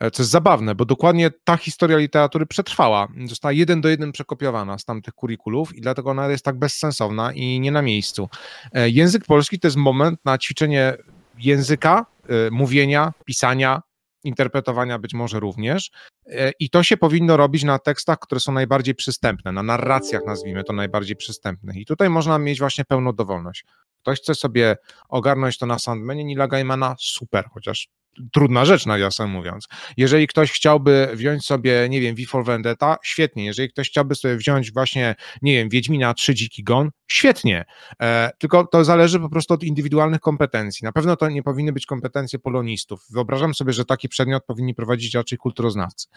[0.00, 3.08] E, Co jest zabawne, bo dokładnie ta historia literatury przetrwała.
[3.26, 7.60] Została jeden do jeden przekopiowana z tamtych kurikulów i dlatego ona jest tak bezsensowna i
[7.60, 8.28] nie na miejscu.
[8.72, 10.96] E, Język polski to jest moment na ćwiczenie
[11.38, 12.06] języka,
[12.50, 13.82] mówienia, pisania,
[14.24, 15.90] interpretowania być może również.
[16.26, 20.64] E, I to się powinno robić na tekstach, które są najbardziej przystępne, na narracjach nazwijmy
[20.64, 21.76] to najbardziej przystępnych.
[21.76, 23.64] I tutaj można mieć właśnie pełną dowolność.
[24.02, 24.76] Ktoś chce sobie
[25.08, 27.88] ogarnąć to na Sandmanie Nila Gaimana, super, chociaż
[28.32, 29.68] trudna rzecz, nawiasem mówiąc.
[29.96, 33.44] Jeżeli ktoś chciałby wziąć sobie, nie wiem, V for Vendetta, świetnie.
[33.44, 37.64] Jeżeli ktoś chciałby sobie wziąć właśnie, nie wiem, Wiedźmina 3 Dziki Gon, świetnie.
[38.02, 40.84] E, tylko to zależy po prostu od indywidualnych kompetencji.
[40.84, 43.00] Na pewno to nie powinny być kompetencje polonistów.
[43.10, 46.08] Wyobrażam sobie, że taki przedmiot powinni prowadzić raczej kulturoznawcy.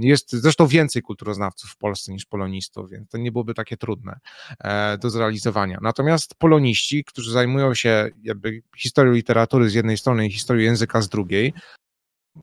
[0.00, 4.18] Jest zresztą więcej kulturoznawców w Polsce niż polonistów, więc to nie byłoby takie trudne
[4.60, 5.78] e, do zrealizowania.
[5.82, 11.08] Natomiast poloniści, którzy zajmują się jakby historią literatury z jednej strony i historią języka z
[11.08, 11.52] drugiej,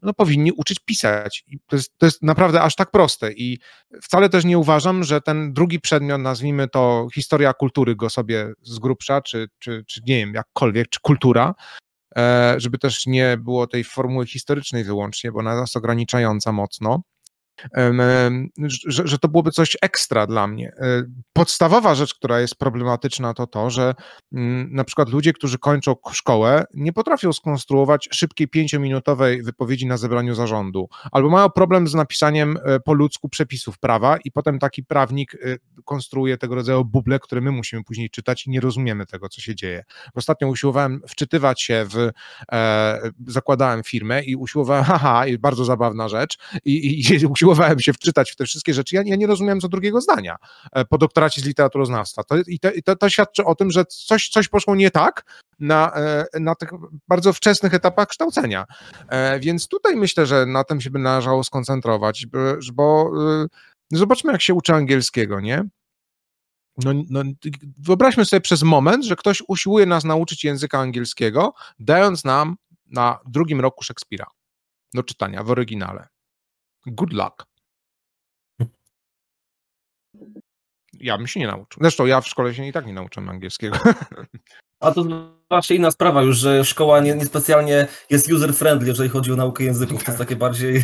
[0.01, 1.43] no powinni uczyć pisać.
[1.47, 3.59] I to, jest, to jest naprawdę aż tak proste i
[4.01, 8.79] wcale też nie uważam, że ten drugi przedmiot, nazwijmy to historia kultury go sobie z
[8.79, 11.53] grubsza, czy, czy, czy nie wiem, jakkolwiek, czy kultura,
[12.57, 17.01] żeby też nie było tej formuły historycznej wyłącznie, bo ona jest ograniczająca mocno,
[18.87, 20.73] że, że to byłoby coś ekstra dla mnie.
[20.79, 23.95] E, Podstawowa rzecz, która jest problematyczna, to to, że
[24.33, 30.35] mm, na przykład ludzie, którzy kończą szkołę, nie potrafią skonstruować szybkiej pięciominutowej wypowiedzi na zebraniu
[30.35, 35.35] zarządu, albo mają problem z napisaniem e, po ludzku przepisów prawa i potem taki prawnik
[35.35, 39.41] e, konstruuje tego rodzaju buble, które my musimy później czytać i nie rozumiemy tego, co
[39.41, 39.83] się dzieje.
[40.15, 42.09] Ostatnio usiłowałem wczytywać się w,
[43.27, 48.35] zakładałem firmę i usiłowałem, haha, i bardzo zabawna rzecz, i, i usiłowałem się wczytać w
[48.35, 48.95] te wszystkie rzeczy.
[48.95, 50.35] Ja, ja nie rozumiałem co drugiego zdania
[50.71, 52.23] e, po doktoracie z literaturoznawstwa.
[52.23, 55.93] To, I to, to, to świadczy o tym, że coś, coś poszło nie tak na,
[55.95, 56.69] e, na tych
[57.07, 58.65] bardzo wczesnych etapach kształcenia.
[59.07, 62.25] E, więc tutaj myślę, że na tym się by należało skoncentrować,
[62.73, 63.11] bo
[63.91, 65.63] zobaczmy, jak się uczy angielskiego, nie?
[66.77, 67.23] No, no,
[67.77, 73.61] wyobraźmy sobie przez moment, że ktoś usiłuje nas nauczyć języka angielskiego, dając nam na drugim
[73.61, 74.25] roku Szekspira
[74.93, 76.07] do czytania w oryginale.
[76.85, 77.45] Good luck.
[80.93, 81.79] Ja bym się nie nauczył.
[81.81, 83.77] Zresztą ja w szkole się i tak nie nauczyłem angielskiego.
[84.79, 85.03] A to
[85.51, 90.03] właśnie inna sprawa już, że szkoła nie, niespecjalnie jest user-friendly, jeżeli chodzi o naukę języków.
[90.03, 90.83] To jest takie bardziej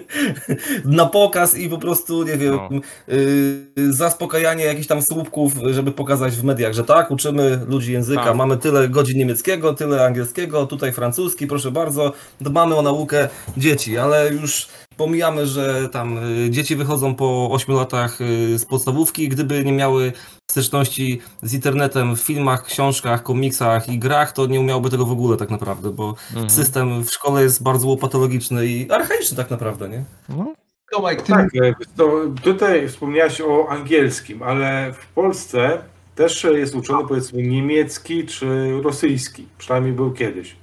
[0.84, 2.80] na pokaz i po prostu, nie wiem, no.
[3.08, 8.36] y, zaspokajanie jakichś tam słupków, żeby pokazać w mediach, że tak, uczymy ludzi języka, tak.
[8.36, 14.32] mamy tyle godzin niemieckiego, tyle angielskiego, tutaj francuski, proszę bardzo, dbamy o naukę dzieci, ale
[14.32, 19.72] już pomijamy, że tam y, dzieci wychodzą po 8 latach y, z podstawówki, gdyby nie
[19.72, 20.12] miały
[20.50, 25.36] styczności z internetem w filmach, książkach, komiksach i grach, to nie umiałby tego w ogóle
[25.36, 26.50] tak naprawdę, bo mhm.
[26.50, 30.04] system w szkole jest bardzo łopatologiczny i archaiczny tak naprawdę, nie?
[30.28, 30.54] No.
[31.26, 35.82] Tak, e, to tutaj wspomniałeś o angielskim, ale w Polsce
[36.14, 40.56] też jest uczony powiedzmy niemiecki czy rosyjski, przynajmniej był kiedyś.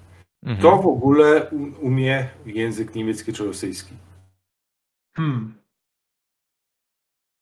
[0.44, 0.60] Mhm.
[0.60, 3.94] Kto w ogóle umie język niemiecki czy rosyjski?
[5.16, 5.54] Hmm.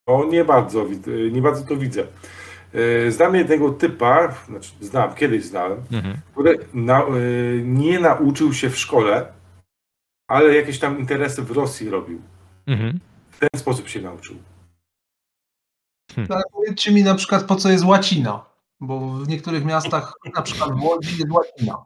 [0.06, 0.86] O, nie bardzo,
[1.32, 2.06] nie bardzo to widzę.
[2.74, 6.16] E, znam jednego typa, znaczy znam, kiedyś znałem, mhm.
[6.32, 7.06] który na, e,
[7.62, 9.32] nie nauczył się w szkole,
[10.28, 12.22] ale jakieś tam interesy w Rosji robił.
[12.66, 13.00] Mhm.
[13.30, 14.36] W ten sposób się nauczył.
[16.14, 16.32] Hmm.
[16.32, 18.44] Ale powiedzcie mi na przykład, po co jest łacina?
[18.80, 21.84] Bo w niektórych miastach, na przykład w Łodzi jest łacina.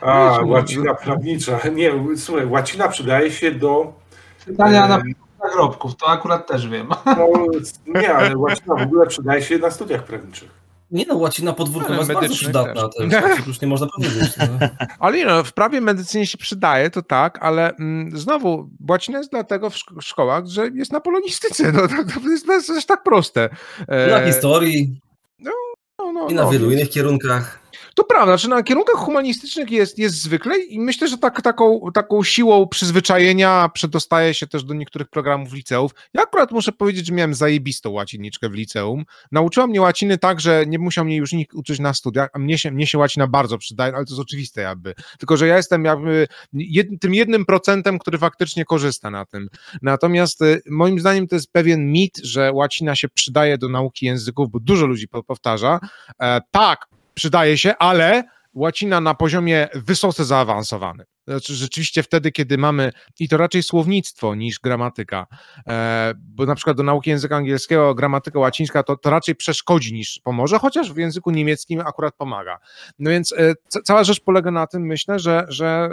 [0.00, 1.60] A, łacina prawnicza.
[1.74, 4.00] Nie, słuchaj, łacina przydaje się do...
[4.46, 5.02] Pytania na
[5.44, 6.88] nagrobków, to akurat też wiem.
[7.06, 10.62] No, nie, ale łacina w ogóle przydaje się na studiach prawniczych.
[10.92, 14.36] Nie no, łacina podwórkowa jest bardzo przydatna, też, już nie można powiedzieć.
[14.38, 14.68] No.
[14.98, 19.30] Ale nie no, w prawie medycynie się przydaje, to tak, ale mm, znowu, łacina jest
[19.30, 23.48] dlatego w szkołach, że jest na polonistyce, no, to, to, jest, jest tak proste.
[23.88, 24.10] E...
[24.10, 25.00] Na historii.
[25.38, 25.50] No,
[25.98, 27.61] no, no, I na no, wielu innych kierunkach.
[27.94, 32.22] To prawda, znaczy na kierunkach humanistycznych jest, jest zwykle i myślę, że tak, taką, taką
[32.22, 35.90] siłą przyzwyczajenia przedostaje się też do niektórych programów liceów.
[36.14, 39.04] Ja akurat muszę powiedzieć, że miałem zajebistą łaciniczkę w liceum.
[39.32, 42.58] Nauczyła mnie łaciny tak, że nie musiał mnie już nikt uczyć na studiach, a mnie
[42.58, 44.94] się, mnie się łacina bardzo przydaje, ale to jest oczywiste jakby.
[45.18, 49.48] Tylko, że ja jestem jakby jed, tym jednym procentem, który faktycznie korzysta na tym.
[49.82, 54.50] Natomiast y, moim zdaniem to jest pewien mit, że łacina się przydaje do nauki języków,
[54.50, 55.80] bo dużo ludzi powtarza.
[56.22, 61.06] E, tak, przydaje się, ale łacina na poziomie wysoce zaawansowanym.
[61.26, 65.26] Znaczy, rzeczywiście wtedy, kiedy mamy, i to raczej słownictwo niż gramatyka,
[65.68, 70.20] e, bo na przykład do nauki języka angielskiego gramatyka łacińska to, to raczej przeszkodzi niż
[70.24, 72.58] pomoże, chociaż w języku niemieckim akurat pomaga.
[72.98, 75.88] No więc e, cała rzecz polega na tym, myślę, że, że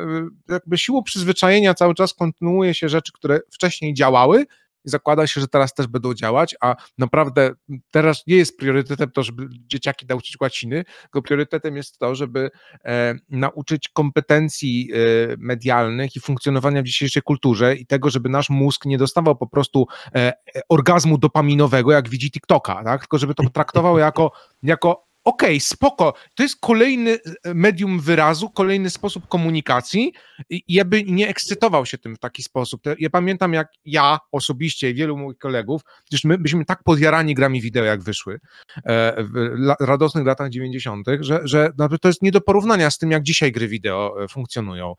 [0.49, 4.45] e, jakby siłą przyzwyczajenia cały czas kontynuuje się rzeczy, które wcześniej działały,
[4.83, 7.51] zakłada się, że teraz też będą działać, a naprawdę
[7.91, 12.49] teraz nie jest priorytetem to, żeby dzieciaki nauczyć łaciny, tylko priorytetem jest to, żeby
[12.85, 14.97] e, nauczyć kompetencji e,
[15.37, 19.85] medialnych i funkcjonowania w dzisiejszej kulturze i tego, żeby nasz mózg nie dostawał po prostu
[20.15, 23.01] e, e orgazmu dopaminowego, jak widzi TikToka, tak?
[23.01, 24.31] tylko żeby to traktował jako,
[24.63, 30.13] jako okej, okay, spoko, to jest kolejny e, medium wyrazu, kolejny sposób komunikacji
[30.49, 32.81] i ja nie ekscytował się tym w taki sposób.
[32.99, 37.61] Ja pamiętam, jak ja osobiście i wielu moich kolegów, przecież my byliśmy tak podjarani grami
[37.61, 38.39] wideo, jak wyszły
[38.75, 43.23] e, w radosnych latach 90., że, że to jest nie do porównania z tym, jak
[43.23, 44.95] dzisiaj gry wideo e, funkcjonują.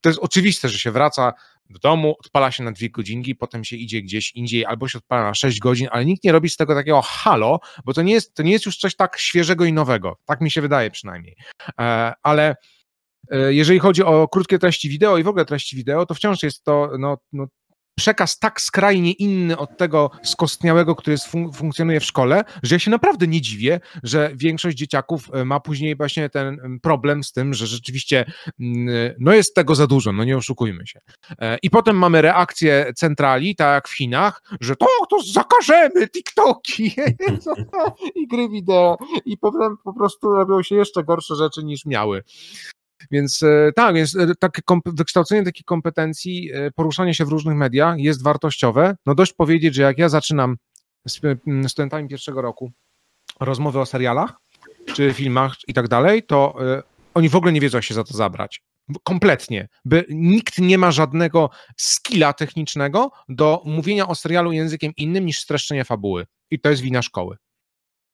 [0.00, 1.32] To jest oczywiste, że się wraca
[1.70, 5.22] w domu, odpala się na dwie godzinki, potem się idzie gdzieś indziej, albo się odpala
[5.22, 8.34] na sześć godzin, ale nikt nie robi z tego takiego halo, bo to nie jest,
[8.34, 10.16] to nie jest już coś tak świeżego i nowego.
[10.24, 11.36] Tak mi się wydaje przynajmniej.
[11.80, 12.56] E, ale
[13.30, 16.64] e, jeżeli chodzi o krótkie treści wideo i w ogóle treści wideo, to wciąż jest
[16.64, 17.46] to no, no,
[18.00, 22.90] przekaz tak skrajnie inny od tego skostniałego, który fun funkcjonuje w szkole, że ja się
[22.90, 27.66] naprawdę nie dziwię, że większość dzieciaków e, ma później właśnie ten problem z tym, że
[27.66, 28.24] rzeczywiście
[29.18, 31.00] no jest tego za dużo, no nie oszukujmy się.
[31.38, 36.94] E, I potem mamy reakcję centrali, tak jak w Chinach, że to, to zakażemy TikToki
[38.20, 42.22] i gry wideo i potem po prostu robią się jeszcze gorsze rzeczy niż miały.
[43.10, 47.98] Więc e, tak, więc e, takie wykształcenie takich kompetencji, e, poruszanie się w różnych mediach
[47.98, 48.96] jest wartościowe.
[49.06, 50.56] No dość powiedzieć, że jak ja zaczynam
[51.06, 51.20] z
[51.68, 52.72] studentami pierwszego roku
[53.40, 54.32] rozmowy o serialach,
[54.94, 56.54] czy filmach i tak dalej, to
[57.14, 58.62] oni w ogóle nie wiedzą, jak się za to zabrać.
[59.04, 59.68] Kompletnie.
[59.84, 65.84] By nikt nie ma żadnego skilla technicznego do mówienia o serialu językiem innym niż streszczenie
[65.84, 66.26] fabuły.
[66.50, 67.36] I to jest wina szkoły.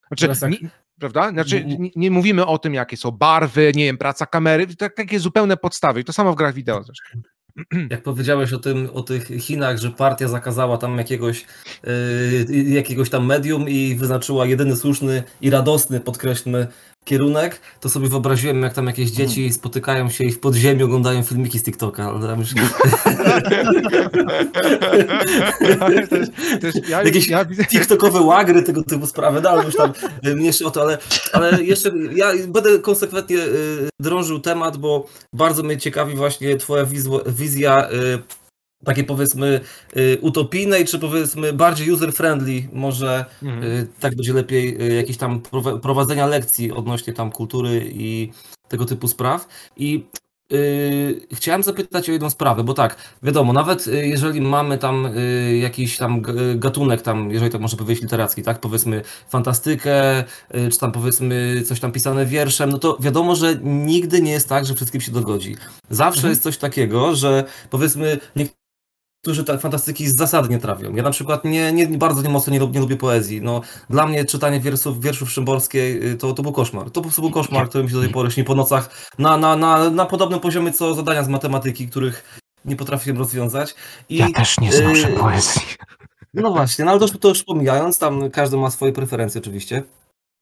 [0.08, 0.70] Znaczy, tak-
[1.00, 1.30] prawda?
[1.30, 5.20] Znaczy, nie, nie mówimy o tym, jakie są barwy, nie wiem, praca kamery, tak, takie
[5.20, 6.00] zupełne podstawy.
[6.00, 7.20] I to samo w grach wideo zresztą.
[7.90, 11.44] Jak powiedziałeś o tym, o tych Chinach, że partia zakazała tam jakiegoś,
[12.48, 16.66] yy, jakiegoś tam medium i wyznaczyła jedyny słuszny i radosny, podkreślmy,
[17.06, 21.58] kierunek, to sobie wyobraziłem, jak tam jakieś dzieci spotykają się i w podziemiu oglądają filmiki
[21.58, 22.04] z TikToka.
[22.04, 22.54] ale tam już-
[26.10, 26.28] Też,
[26.60, 29.92] też ja, Jakieś ja, TikTokowe łagry, tego typu sprawy, no ale już tam
[30.26, 30.98] y, mniejszy o to, ale,
[31.32, 36.86] ale jeszcze ja będę konsekwentnie y, drążył temat, bo bardzo mnie ciekawi właśnie twoja
[37.26, 38.18] wizja y,
[38.86, 39.60] takiej powiedzmy
[39.96, 43.62] y, utopijnej, czy powiedzmy bardziej user-friendly, może Mhm.
[43.64, 48.32] y, tak będzie lepiej, y, jakieś tam prowa- prowadzenia lekcji odnośnie tam kultury i
[48.68, 49.48] tego typu spraw.
[49.76, 50.06] I
[50.52, 55.08] y, chciałem zapytać o jedną sprawę, bo tak, wiadomo, nawet jeżeli mamy tam
[55.60, 56.22] jakiś tam
[56.54, 60.24] gatunek tam, jeżeli tak można powiedzieć literacki, tak, powiedzmy fantastykę,
[60.72, 64.66] czy tam powiedzmy coś tam pisane wierszem, no to wiadomo, że nigdy nie jest tak,
[64.66, 65.56] że wszystkim się dogodzi.
[65.90, 66.30] Zawsze Mhm.
[66.32, 68.65] jest coś takiego, że powiedzmy niektórzy
[69.34, 70.94] te fantastyki z zasady nie trafią.
[70.94, 73.42] Ja na przykład nie, nie bardzo nie mocno nie, lub- nie lubię poezji.
[73.42, 73.60] No,
[73.90, 76.84] dla mnie czytanie wierszów, wierszów Szymborskiej y, to, to był koszmar.
[76.84, 79.36] To po prostu był koszmar, który mi się do tej pory śni po nocach na,
[79.36, 83.74] na, na, na podobnym poziomie co zadania z matematyki, których nie potrafiłem rozwiązać.
[84.08, 85.62] I, też nie znoszę poezji.
[86.34, 89.82] no właśnie, no ale to, to już pomijając, tam każdy ma swoje preferencje oczywiście.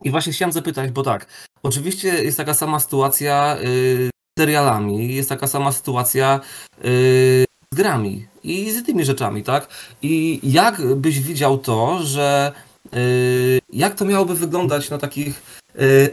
[0.05, 1.27] I właśnie chciałem zapytać, bo tak,
[1.63, 6.41] oczywiście jest taka sama sytuacja y, z serialami, jest taka sama sytuacja
[6.85, 7.45] y,
[7.75, 9.69] z grami i z tymi rzeczami, tak?
[10.03, 12.53] I jak byś widział to, że
[12.97, 15.43] y, jak to miałoby wyglądać na takich
[15.81, 16.11] y,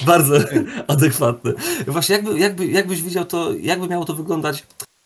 [0.06, 0.34] bardzo
[0.88, 1.52] adekwatne.
[1.86, 4.97] Właśnie jakby, jakby, jakbyś widział to, jakby miało to wyglądać yy,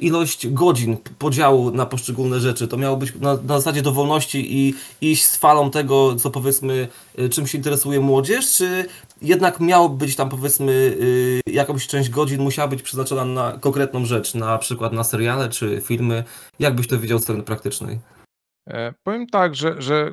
[0.00, 2.68] ilość godzin podziału na poszczególne rzeczy.
[2.68, 6.88] To miało być na, na zasadzie dowolności i iść z falą tego, co powiedzmy,
[7.18, 8.86] yy, czym się interesuje młodzież, czy
[9.22, 10.96] jednak miało być tam powiedzmy
[11.46, 15.80] yy, jakąś część godzin musiała być przeznaczona na konkretną rzecz, na przykład na seriale czy
[15.84, 16.24] filmy.
[16.58, 17.98] Jak byś to widział z strony praktycznej?
[18.68, 20.12] E, Powiem tak, że, że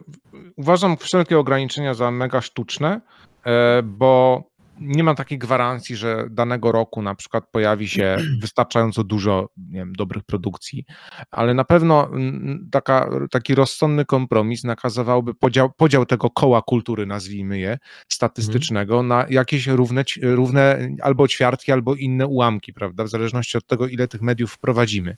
[0.57, 3.01] uważam wszelkie ograniczenia za mega sztuczne,
[3.45, 4.43] e, bo
[4.81, 10.23] nie ma takiej gwarancji, że danego roku na przykład pojawi się wystarczająco dużo wiem, dobrych
[10.23, 10.85] produkcji,
[11.31, 17.59] ale na pewno mm, taka, taki rozsądny kompromis nakazywałby podział, podział tego koła kultury, nazwijmy
[17.59, 17.77] je,
[18.09, 23.87] statystycznego, na jakieś równe, równe albo ćwiartki, albo inne ułamki, prawda, w zależności od tego,
[23.87, 25.17] ile tych mediów wprowadzimy.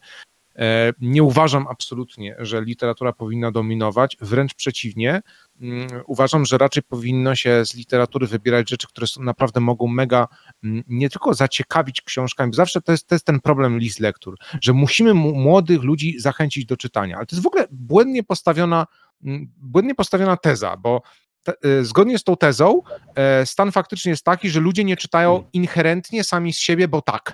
[0.61, 5.21] E, Nie uważam absolutnie, że literatura powinna dominować, wręcz przeciwnie.
[5.61, 10.27] Mm, Uważam, że raczej powinno się z literatury wybierać rzeczy, które są, naprawdę mogą mega
[10.63, 14.73] mm, nie tylko zaciekawić książkami, zawsze to jest, to jest ten problem list lektur, że
[14.73, 18.85] musimy mu- młodych ludzi zachęcić do czytania, ale to jest w ogóle błędnie postawiona,
[19.23, 21.01] mm, błędnie postawiona teza, bo
[21.43, 22.81] te, e, zgodnie z tą tezą
[23.15, 27.33] e, stan faktyczny jest taki, że ludzie nie czytają inherentnie sami z siebie, bo tak.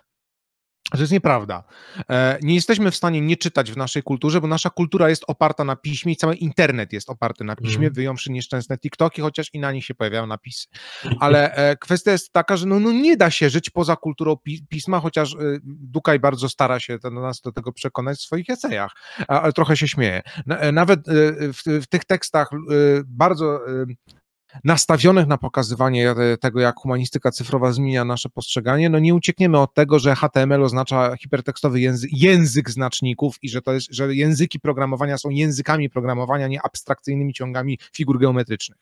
[0.92, 1.64] To jest nieprawda.
[2.10, 5.64] E, Nie jesteśmy w stanie nie czytać w naszej kulturze, bo nasza kultura jest oparta
[5.64, 7.94] na piśmie i cały internet jest oparty na piśmie, Mhm.
[7.94, 10.68] wyjąwszy nieszczęsne TikToki, chociaż i na nich się pojawiają napisy.
[11.20, 14.66] Ale e, kwestia jest taka, że no, no nie da się żyć poza kulturą pi-
[14.70, 18.92] pisma, chociaż e, Dukaj bardzo stara się nas do tego przekonać w swoich esejach,
[19.28, 20.22] ale trochę się śmieje.
[20.46, 21.00] Na- Nawet
[21.54, 22.50] w, w tych tekstach
[23.06, 23.60] bardzo
[24.64, 29.74] nastawionych na pokazywanie e, tego, jak humanistyka cyfrowa zmienia nasze postrzeganie, no nie uciekniemy od
[29.74, 35.18] tego, że HTML oznacza hipertekstowy język, język znaczników i że to jest, że języki programowania
[35.18, 38.78] są językami programowania, nie abstrakcyjnymi ciągami figur geometrycznych.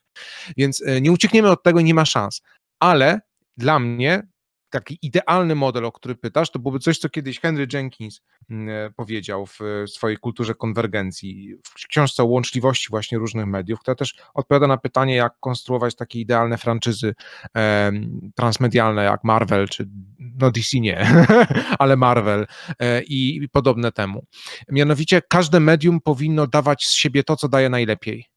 [0.58, 2.42] Więc e, nie uciekniemy od tego, nie ma szans.
[2.80, 3.22] Ale
[3.58, 4.28] dla mnie
[4.76, 8.92] taki idealny model, o który pytasz, to byłoby coś, co kiedyś Henry Jenkins mm, e,
[8.92, 14.16] powiedział w e, swojej kulturze konwergencji, w książce o łączliwości właśnie różnych mediów, która też
[14.34, 17.16] odpowiada na pytanie, jak konstruować takie idealne franczyzy
[17.54, 21.08] em, transmedialne jak Marvel, czy no DC nie,
[21.80, 22.48] ale Marvel
[22.80, 24.26] e, i, i podobne temu.
[24.70, 28.35] Mianowicie każde medium powinno dawać z siebie to, co daje najlepiej.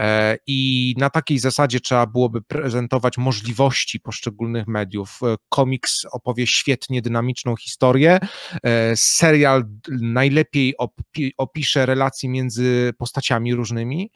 [0.00, 5.20] E, I na takiej zasadzie trzeba byłoby prezentować możliwości poszczególnych mediów.
[5.22, 8.18] E, Komiks opowie świetnie dynamiczną historię,
[8.64, 9.64] e, serial
[10.00, 14.10] najlepiej opi- opisze relacje między postaciami różnymi,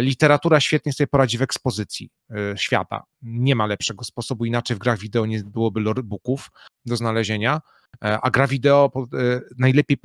[0.00, 2.10] literatura świetnie sobie poradzi w ekspozycji.
[2.30, 3.02] E, świata.
[3.22, 6.50] Nie ma lepszego sposobu, inaczej w grach wideo nie byłoby lorebooków
[6.86, 7.60] do znalezienia.
[8.04, 9.96] E, a gra wideo e, najlepiej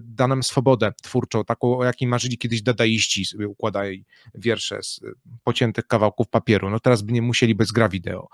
[0.00, 4.04] da nam swobodę twórczą, taką, o jakiej marzyli kiedyś dadaiści, sobie układali
[4.34, 5.00] wiersze z
[5.44, 6.70] pociętych kawałków papieru.
[6.70, 8.28] No teraz by nie musieli bez gra wideo.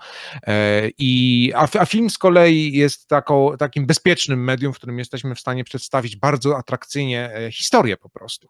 [0.97, 5.39] I, a, a film z kolei jest taką, takim bezpiecznym medium, w którym jesteśmy w
[5.39, 8.47] stanie przedstawić bardzo atrakcyjnie historię po prostu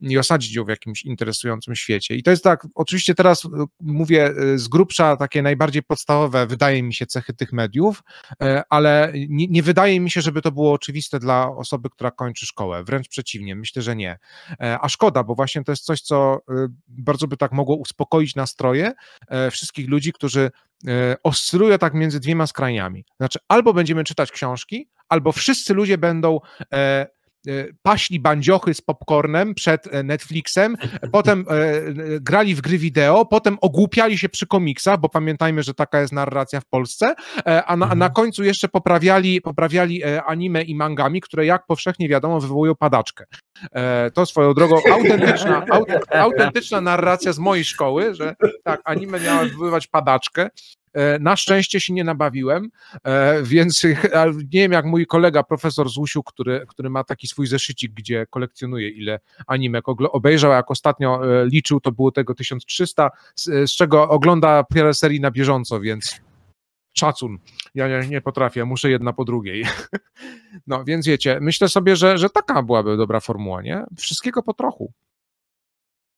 [0.00, 2.14] i osadzić ją w jakimś interesującym świecie.
[2.14, 3.48] I to jest tak, oczywiście teraz
[3.80, 8.02] mówię z grubsza takie najbardziej podstawowe, wydaje mi się, cechy tych mediów,
[8.70, 12.84] ale nie, nie wydaje mi się, żeby to było oczywiste dla osoby, która kończy szkołę.
[12.84, 14.18] Wręcz przeciwnie, myślę, że nie.
[14.60, 16.54] E, a szkoda, bo właśnie to jest coś, co y,
[16.88, 18.92] bardzo by tak mogło uspokoić nastroje
[19.28, 20.50] e, wszystkich ludzi, którzy
[20.86, 23.04] e, oscylują tak między dwiema skrajniami.
[23.16, 26.40] Znaczy, albo będziemy czytać książki, albo wszyscy ludzie będą
[27.82, 30.76] paśli bandziochy z popcornem przed e, Netflixem,
[31.12, 31.54] potem e,
[32.20, 36.60] grali w gry wideo, potem ogłupiali się przy komiksach, bo pamiętajmy, że taka jest narracja
[36.60, 37.14] w Polsce,
[37.44, 38.12] a na, a na mhm.
[38.12, 43.24] końcu jeszcze poprawiali, poprawiali anime i mangami, które jak powszechnie wiadomo wywołują padaczkę.
[44.14, 45.64] To swoją drogą autentyczna,
[46.10, 48.34] autentyczna narracja z mojej szkoły, że
[48.64, 50.50] tak, anime miała wywoływać padaczkę.
[50.94, 52.70] E, na szczęście się nie nabawiłem,
[53.04, 53.84] e, więc
[54.52, 58.88] nie wiem jak mój kolega profesor Złusiu, który, który ma taki swój zeszycik, gdzie kolekcjonuje
[58.88, 64.64] ile animek obejrzał, jak ostatnio e, liczył, to było tego 1300, z, z czego ogląda
[64.64, 66.20] parę serii na bieżąco, więc
[66.94, 67.38] szacun.
[67.74, 69.64] Ja nie, nie potrafię, muszę jedna po drugiej.
[70.66, 73.84] No więc wiecie, myślę sobie, że, że taka byłaby dobra formuła, nie?
[73.96, 74.92] Wszystkiego po trochu.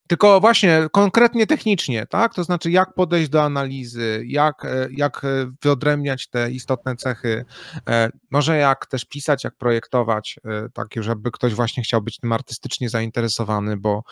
[0.07, 2.35] Tylko właśnie konkretnie technicznie, tak?
[2.35, 5.29] To znaczy, jak podejść do analizy, jak, e, jak e,
[5.63, 7.45] wyodrębniać te istotne cechy,
[7.89, 10.41] e, może jak też pisać, jak projektować,
[10.75, 14.03] tak, żeby ktoś właśnie chciał być tym artystycznie zainteresowany, bo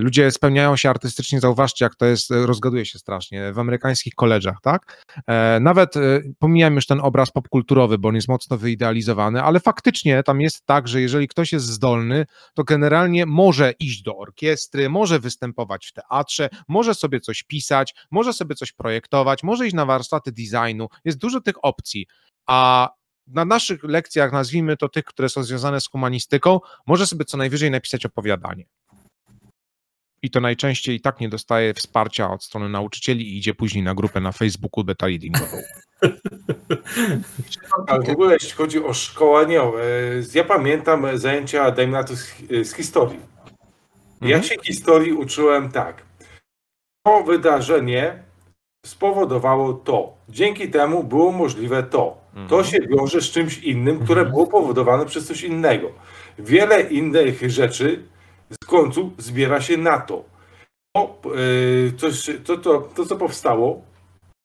[0.00, 4.56] ludzie spełniają się artystycznie, zauważcie, jak to jest, e, rozgaduje się strasznie w amerykańskich koleżach,
[4.62, 5.04] tak?
[5.26, 5.94] E, nawet
[6.38, 10.88] pomijam już ten obraz popkulturowy, bo on jest mocno wyidealizowany, ale faktycznie tam jest tak,
[10.88, 16.48] że jeżeli ktoś jest zdolny, to generalnie może iść do orkiestry, może występować w teatrze,
[16.68, 20.88] może sobie coś pisać, może sobie coś projektować, może iść na warsztaty designu.
[21.04, 22.06] Jest dużo tych opcji,
[22.46, 22.88] a
[23.26, 27.70] na naszych lekcjach, nazwijmy to tych, które są związane z humanistyką, może sobie co najwyżej
[27.70, 28.64] napisać opowiadanie
[30.22, 33.94] i to najczęściej i tak nie dostaje wsparcia od strony nauczycieli i idzie później na
[33.94, 35.56] grupę na Facebooku beta readingową.
[37.86, 39.62] Ale w ogóle jeśli chodzi o szkołę, e,
[40.34, 42.14] ja pamiętam zajęcia, dajmy na to,
[42.64, 43.20] z, historii.
[44.20, 44.42] Ja mhm.
[44.42, 46.02] się historii uczyłem tak.
[47.06, 48.22] To wydarzenie
[48.86, 50.16] spowodowało to.
[50.28, 52.22] Dzięki temu było możliwe to.
[52.34, 52.64] To mhm.
[52.64, 54.30] się wiąże z czymś innym, które mhm.
[54.30, 55.92] było powodowane przez coś innego.
[56.38, 58.02] Wiele innych rzeczy
[58.64, 60.24] w końcu zbiera się na to.
[61.24, 63.82] Yy, coś, to, to, to, co powstało,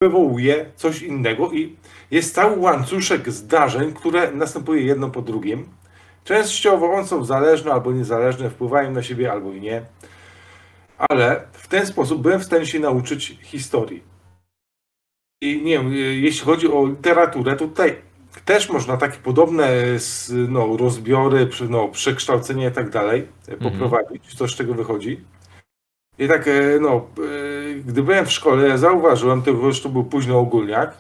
[0.02, 1.76] wywołuje coś innego i
[2.12, 5.70] jest cały łańcuszek zdarzeń, które następuje jedno po drugim.
[6.24, 9.86] Częściowo one są zależne albo niezależne, wpływają na siebie albo i nie.
[11.10, 14.04] Ale w ten sposób byłem w stanie się nauczyć historii.
[15.42, 18.07] I nie wiem, jeśli chodzi o literaturę, tutaj
[18.42, 19.70] też można takie podobne
[20.50, 23.72] no, rozbiory, no, przekształcenia i tak dalej e, mhm.
[23.72, 25.22] poprowadzić, co z czego wychodzi.
[26.20, 30.40] I tak, e, no, e, gdy byłem w szkole, zauważyłem, to już to był późno
[30.40, 30.98] ogólniak,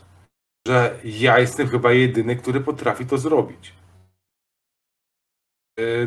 [0.68, 3.74] że ja jestem chyba jedyny, który potrafi to zrobić.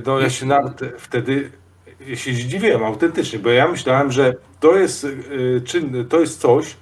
[0.06, 1.50] No, ja się nawet wtedy
[2.06, 5.06] ja się zdziwiłem autentycznie, bo ja myślałem, że to jest,
[5.64, 6.76] czyn, to jest coś,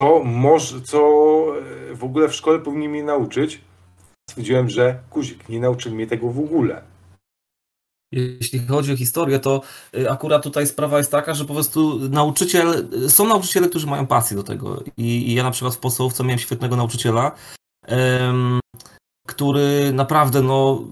[0.00, 0.98] co, może, co
[1.90, 3.60] e, w ogóle w szkole powinni mnie nauczyć.
[4.30, 6.82] Stwierdziłem, że kuzik, nie nauczył mnie tego w ogóle.
[8.12, 9.62] Jeśli chodzi o historię, to
[9.94, 14.36] e, akurat tutaj sprawa jest taka, że po prostu nauczyciel, są nauczyciele, którzy mają pasję
[14.36, 14.82] do tego.
[14.96, 17.32] I, i ja na przykład w podstawówce miałem świetnego nauczyciela,
[17.88, 18.60] um,
[19.28, 20.84] który naprawdę no,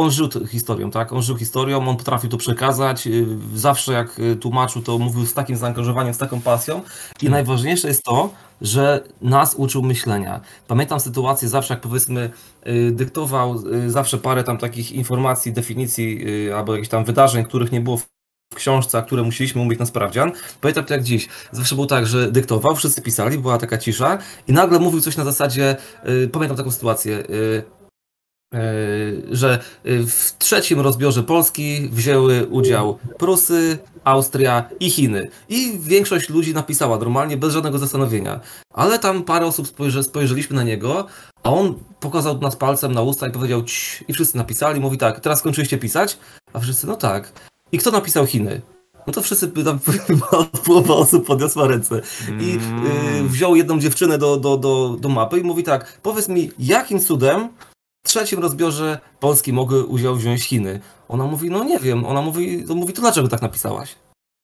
[0.00, 1.12] on żył historią, tak?
[1.12, 3.06] On żył historią, on potrafił to przekazać.
[3.06, 6.78] Y, zawsze jak y, tłumaczył, to mówił z takim zaangażowaniem, z taką pasją.
[6.78, 7.32] I hmm.
[7.32, 8.30] najważniejsze jest to,
[8.60, 10.40] że nas uczył myślenia.
[10.68, 12.30] Pamiętam sytuację zawsze, jak powiedzmy,
[12.66, 16.24] y, dyktował zawsze parę tam takich informacji, definicji
[16.56, 18.06] albo jakichś tam wydarzeń, których nie było w
[18.54, 20.32] książce, a które musieliśmy umyć na sprawdzian.
[20.60, 21.28] Pamiętam to jak dziś.
[21.52, 25.24] Zawsze było tak, że dyktował, wszyscy pisali, była taka cisza i nagle mówił coś na
[25.24, 25.76] zasadzie,
[26.32, 27.79] pamiętam taką sytuację, E,
[29.30, 35.28] że e, w trzecim rozbiorze Polski wzięły udział Prusy, Austria i Chiny.
[35.48, 38.40] I większość ludzi napisała normalnie, bez żadnego zastanowienia.
[38.74, 41.06] Ale tam parę osób spojrzy, spojrzeliśmy na niego,
[41.42, 45.20] a on pokazał nas palcem na usta i powiedział Cii, i wszyscy napisali, mówi tak,
[45.20, 46.18] teraz skończyliście pisać?
[46.52, 47.32] A wszyscy, no tak.
[47.72, 48.60] I kto napisał Chiny?
[49.06, 49.78] No to wszyscy tam
[50.66, 52.00] połowa osób podniosła ręce
[52.40, 52.58] i
[53.24, 57.00] y, wziął jedną dziewczynę do, do, do, do mapy i mówi tak, powiedz mi, jakim
[57.00, 57.48] cudem
[58.04, 60.80] w trzecim rozbiorze Polski mogły udział wziąć Chiny?
[61.08, 62.06] Ona mówi, no nie wiem.
[62.06, 63.96] Ona mówi, to mówi, to dlaczego tak napisałaś?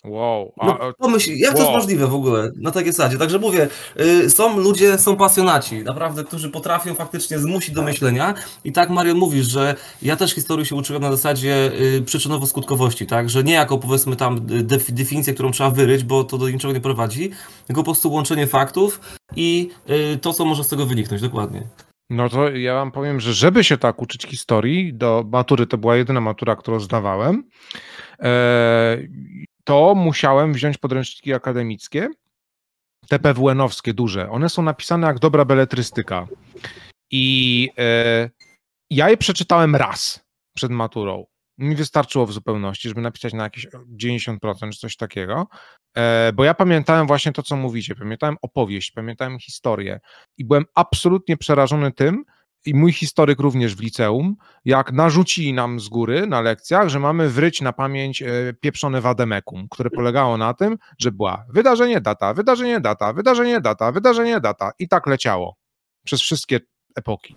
[0.05, 0.53] Wow.
[0.59, 1.67] A, No, pomyśl, jak to wow.
[1.67, 3.19] jest możliwe w ogóle na takiej zasadzie?
[3.19, 3.69] Także mówię,
[4.01, 8.35] y, są ludzie, są pasjonaci, naprawdę, którzy potrafią faktycznie zmusić do myślenia.
[8.65, 13.31] I tak Marian mówisz, że ja też historii się uczyłem na zasadzie y, przyczynowo-skutkowości, tak?
[13.31, 16.75] Że nie jako powiedzmy tam y, def, definicję, którą trzeba wyryć, bo to do niczego
[16.75, 17.31] nie prowadzi,
[17.67, 19.01] tylko po prostu łączenie faktów
[19.37, 21.63] i y, to, co może z tego wyniknąć, dokładnie.
[22.11, 25.97] No to ja wam powiem, że żeby się tak uczyć historii, do matury to była
[25.97, 27.45] jedyna matura, którą zdawałem,
[28.21, 28.99] e,
[29.65, 32.09] to musiałem wziąć podręczniki akademickie,
[33.09, 34.31] te PWN-owskie duże.
[34.31, 36.27] One są napisane jak dobra beletrystyka.
[37.11, 38.31] I e,
[38.91, 40.25] ja je przeczytałem raz
[40.57, 41.27] przed maturą.
[41.59, 43.67] Mi wystarczyło w zupełności, żeby napisać na jakieś
[44.03, 45.47] 90% czy coś takiego,
[45.97, 47.95] e, bo ja pamiętałem właśnie to, co mówicie.
[47.95, 50.01] Pamiętałem opowieść, pamiętałem historię
[50.39, 52.25] i byłem absolutnie przerażony tym,
[52.67, 57.29] i mój historyk również w liceum, jak narzucili nam z góry na lekcjach, że mamy
[57.29, 58.27] wryć na pamięć e,
[58.61, 64.41] pieprzone wademekum, które polegało na tym, że była wydarzenie, data, wydarzenie, data, wydarzenie, data, wydarzenie,
[64.41, 65.57] data i tak leciało
[66.05, 66.61] przez wszystkie
[66.97, 67.37] epoki.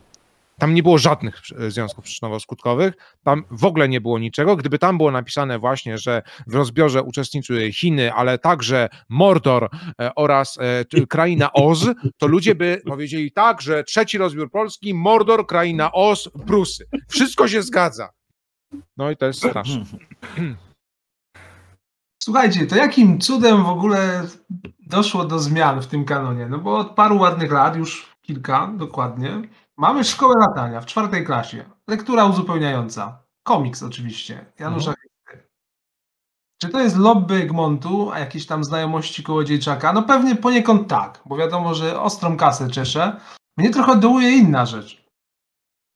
[0.60, 2.92] Tam nie było żadnych e, związków przyczynowo-skutkowych,
[3.24, 4.56] tam w ogóle nie było niczego.
[4.56, 9.70] Gdyby tam było napisane właśnie, że w rozbiorze uczestniczyły Chiny, ale także Mordor
[10.02, 11.86] e, oraz e, kraina Oz,
[12.18, 16.86] to ludzie by powiedzieli tak, że trzeci rozbiór Polski, Mordor, kraina Oz, Prusy.
[17.10, 18.10] Wszystko się zgadza.
[18.98, 19.84] No i to jest straszne.
[22.24, 24.28] Słuchajcie, to jakim cudem w ogóle
[24.80, 26.48] doszło do zmian w tym kanonie?
[26.50, 29.42] No bo od paru ładnych lat, już kilka dokładnie,
[29.80, 31.66] mamy szkołę latania w czwartej klasie.
[31.88, 33.24] Lektura uzupełniająca.
[33.44, 34.46] Komiks oczywiście.
[34.60, 35.48] Janusza Chysty.
[36.62, 39.94] Czy to jest lobby Egmontu, a jakieś tam znajomości Kołodziejczaka?
[39.94, 43.20] No pewnie poniekąd tak, bo wiadomo, że ostrą kasę czeszę.
[43.58, 45.06] Mnie trochę dołuje inna rzecz.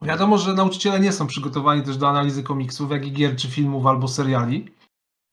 [0.01, 3.85] Wiadomo, że nauczyciele nie są przygotowani też do analizy komiksów, jak i gier, czy filmów,
[3.85, 4.75] albo seriali.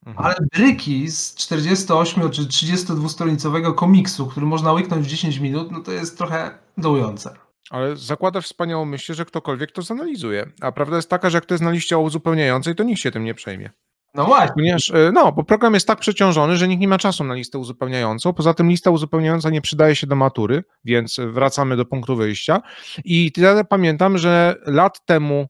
[0.06, 0.26] Mhm.
[0.26, 5.80] Ale bryki z 48 czy 32 stronicowego komiksu, który można łyknąć w 10 minut, no
[5.80, 7.49] to jest trochę dołujące.
[7.70, 10.46] Ale zakładasz wspaniałą myśl, że ktokolwiek to zanalizuje.
[10.60, 13.24] A prawda jest taka, że jak to jest na liście uzupełniającej, to nikt się tym
[13.24, 13.70] nie przejmie.
[14.14, 14.54] No właśnie.
[14.54, 17.58] Ponieważ, e, no, bo program jest tak przeciążony, że nikt nie ma czasu na listę
[17.58, 18.32] uzupełniającą.
[18.32, 22.62] Poza tym lista uzupełniająca nie przydaje się do matury, więc wracamy do punktu wyjścia.
[23.04, 25.46] I ja pamiętam, że lat temu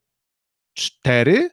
[0.74, 1.50] cztery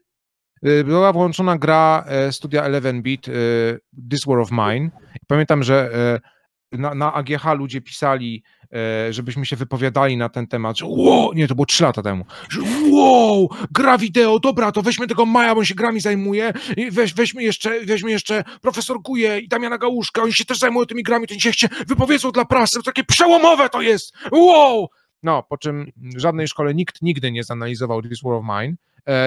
[0.67, 4.89] y, była włączona gra e, studia 11-bit y, This War of Mine.
[5.27, 6.36] Pamiętam, że e,
[6.71, 8.43] na, na AGH ludzie pisali,
[8.73, 12.25] e, żebyśmy się wypowiadali na ten temat, że wow, nie, to było trzy lata temu,
[12.49, 12.61] że
[12.91, 16.53] wow, gra wideo, dobra, to weźmy tego Maja, bo on się grami zajmuje,
[16.91, 21.03] weź, weźmy jeszcze, weźmy jeszcze profesor Guje i Damiana Gałuszka, oni się też zajmują tymi
[21.03, 24.87] grami, to niech się wypowiedzą dla prasy, to takie przełomowe to jest, wow!
[25.23, 28.75] No, po czym w żadnej szkole nikt nigdy nie zanalizował This War of Mine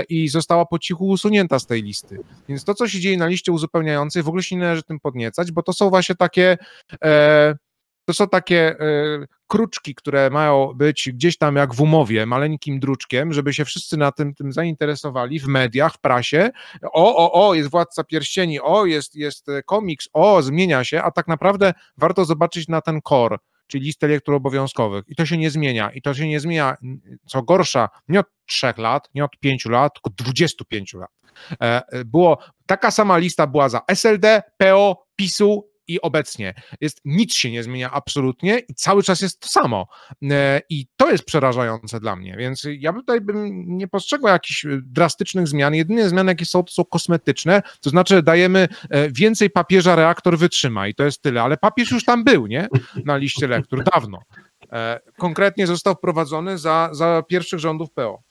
[0.09, 2.18] i została po cichu usunięta z tej listy.
[2.49, 5.53] Więc to, co się dzieje na liście uzupełniającej, w ogóle się nie należy tym podniecać,
[5.53, 6.59] bo to są właśnie takie
[7.05, 7.55] e,
[8.11, 13.33] to są takie e, kruczki, które mają być gdzieś tam jak w umowie, maleńkim druczkiem,
[13.33, 16.51] żeby się wszyscy na tym, tym zainteresowali w mediach, w prasie.
[16.83, 21.11] O, o, o, jest Władca Pierścieni, o, jest, jest e, komiks, o, zmienia się, a
[21.11, 23.37] tak naprawdę warto zobaczyć na ten core,
[23.70, 25.04] czyli listę lektur obowiązkowych.
[25.08, 25.90] I to się nie zmienia.
[25.90, 26.76] I to się nie zmienia,
[27.26, 31.10] co gorsza, nie od trzech lat, nie od pięciu lat, tylko 25 lat.
[31.62, 36.55] E, Było, taka sama lista była za SLD, PO, PiSu i obecnie.
[36.80, 39.86] Jest, nic się nie zmienia absolutnie i cały czas jest to samo.
[40.30, 44.68] E, I to jest przerażające dla mnie, więc ja tutaj bym nie postrzegał jakichś e,
[44.82, 45.74] drastycznych zmian.
[45.74, 50.88] Jedyne zmiany, jakie są, to są kosmetyczne, to znaczy dajemy e, więcej papieża reaktor wytrzyma
[50.88, 52.68] i to jest tyle, ale papież już tam był, nie?
[53.05, 54.22] Na liście lektur, dawno.
[55.18, 58.22] Konkretnie został wprowadzony za, za pierwszych rządów PO.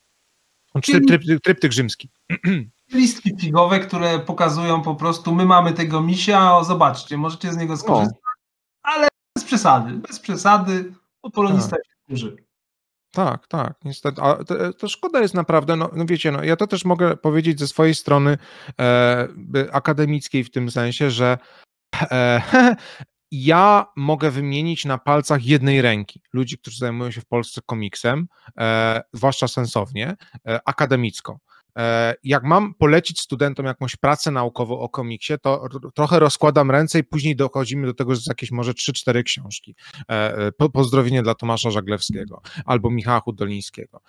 [0.82, 2.10] Tryp, tryp, tryptyk rzymski.
[2.92, 7.76] Listki figowe, które pokazują po prostu, my mamy tego misia, o, zobaczcie, możecie z niego
[7.76, 8.18] skorzystać,
[8.82, 12.36] ale bez przesady, bez przesady, bo polonista się duży.
[13.12, 14.22] Tak, tak, niestety.
[14.22, 17.60] A to, to szkoda jest naprawdę, no, no wiecie, no, ja to też mogę powiedzieć
[17.60, 18.38] ze swojej strony
[18.80, 19.28] e,
[19.72, 21.38] akademickiej w tym sensie, że
[22.00, 22.42] e,
[23.30, 28.28] ja mogę wymienić na palcach jednej ręki ludzi, którzy zajmują się w Polsce komiksem,
[28.58, 30.16] e, zwłaszcza sensownie,
[30.46, 31.38] e, akademicko.
[31.78, 37.04] E, Jak mam polecić studentom jakąś pracę naukową o komiksie, to trochę rozkładam ręce i
[37.04, 39.74] później dochodzimy do tego, że jakieś może 3-4 książki.
[40.10, 44.00] E, e, po- Pozdrowienie dla Tomasza Żaglewskiego albo Michała Hudolińskiego.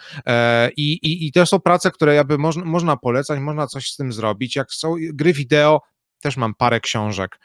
[0.77, 2.23] I, i, I to są prace, które
[2.65, 4.55] można polecać, można coś z tym zrobić.
[4.55, 5.81] Jak są gry wideo,
[6.21, 7.39] też mam parę książek.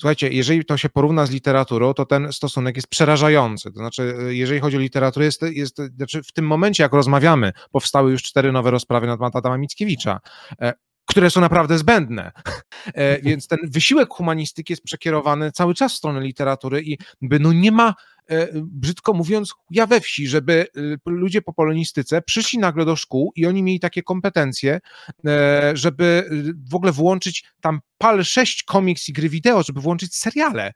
[0.00, 3.72] Słuchajcie, jeżeli to się porówna z literaturą, to ten stosunek jest przerażający.
[3.72, 8.10] To znaczy, jeżeli chodzi o literaturę, jest, jest znaczy w tym momencie, jak rozmawiamy, powstały
[8.10, 10.20] już cztery nowe rozprawy na temat Adama Mickiewicza,
[10.60, 10.72] e,
[11.06, 12.32] które są naprawdę zbędne.
[12.94, 17.52] E, więc ten wysiłek humanistyki jest przekierowany cały czas w stronę literatury i by, no
[17.52, 18.13] nie ma E,
[18.54, 23.46] brzydko mówiąc, ja we wsi, żeby y, ludzie po polonistyce przyszli nagle do szkół i
[23.46, 24.80] oni mieli takie kompetencje,
[25.26, 26.30] e, żeby
[26.70, 30.72] w ogóle włączyć tam pal 6 komiks i gry wideo, żeby włączyć seriale.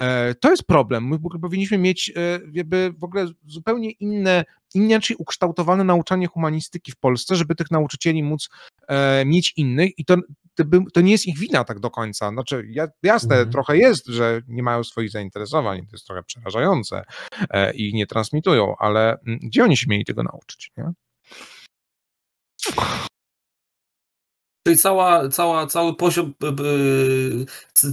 [0.00, 1.08] E, to jest problem.
[1.08, 2.12] My powinniśmy mieć
[2.52, 4.44] jakby w ogóle zupełnie inne,
[4.74, 8.48] inaczej ukształtowane nauczanie humanistyki w Polsce, żeby tych nauczycieli móc
[9.26, 10.16] mieć innych i to
[10.94, 12.30] to, nie jest ich wina tak do końca.
[12.30, 12.68] Znaczy,
[13.02, 13.52] jasne, mhm.
[13.52, 17.04] trochę jest, że nie mają swoich zainteresowań, to jest trochę przerażające
[17.50, 20.70] e, i nie transmitują, ale mm, gdzie oni się mieli tego nauczyć?
[20.76, 20.92] Nie?
[24.66, 26.34] Czyli cała, cała, cały poziom,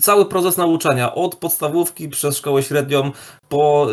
[0.02, 3.12] cały proces nauczania od podstawówki przez szkołę średnią
[3.54, 3.88] po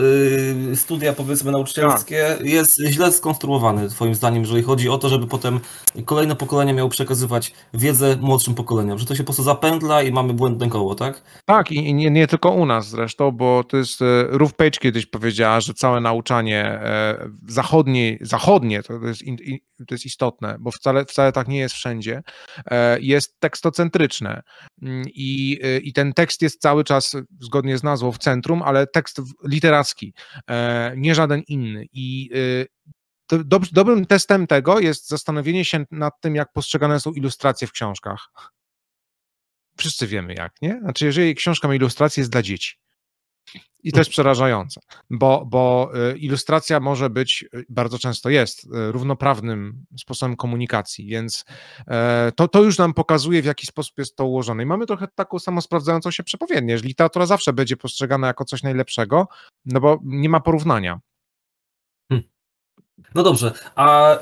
[0.72, 2.46] y, studia powiedzmy nauczycielskie tak.
[2.46, 5.60] jest źle skonstruowany twoim zdaniem, jeżeli chodzi o to, żeby potem
[6.04, 10.34] kolejne pokolenie miało przekazywać wiedzę młodszym pokoleniom, że to się po prostu zapędla i mamy
[10.34, 11.22] błędne koło, tak?
[11.44, 15.06] Tak i nie, nie tylko u nas zresztą, bo to jest, e, Ruth Page kiedyś
[15.06, 19.22] powiedziała, że całe nauczanie e, zachodnie, zachodnie to jest,
[19.88, 22.22] to jest istotne, bo wcale, wcale tak nie jest wszędzie,
[22.66, 24.42] e, jest tekstocentryczne
[24.82, 29.20] mm, I, i ten tekst jest cały czas zgodnie z nazwą w centrum, ale tekst
[29.50, 30.14] literacki,
[30.50, 31.86] e, nie żaden inny.
[31.92, 32.30] I
[33.32, 33.38] e,
[33.72, 38.30] dobrym testem tego jest zastanowienie się nad tym, jak postrzegane są ilustracje w książkach.
[39.76, 40.78] Wszyscy wiemy jak, nie?
[40.82, 42.79] Znaczy, jeżeli książka ma ilustrację, jest dla dzieci.
[43.82, 50.36] I to jest przerażające, bo, bo e, ilustracja może być, bardzo często jest, równoprawnym sposobem
[50.36, 51.44] komunikacji, więc
[52.36, 54.62] to, to już nam pokazuje, w jaki sposób jest to ułożone.
[54.62, 59.28] I mamy trochę taką samosprawdzającą się przepowiednię, że literatura zawsze będzie postrzegana jako coś najlepszego,
[59.66, 61.00] no bo nie ma porównania.
[63.14, 64.18] No dobrze, a y,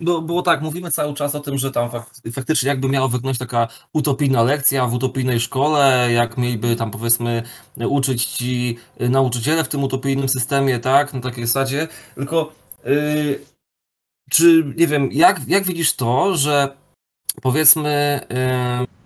[0.00, 1.90] bo, było tak, mówimy cały czas o tym, że tam
[2.32, 7.42] faktycznie jakby miała wyglądać taka utopijna lekcja w utopijnej szkole, jak mieliby tam powiedzmy
[7.88, 12.52] uczyć ci nauczyciele w tym utopijnym systemie, tak, na takiej zasadzie, tylko
[12.86, 13.40] y,
[14.30, 16.76] czy, nie wiem, jak, jak widzisz to, że
[17.42, 18.20] powiedzmy
[18.82, 19.03] y,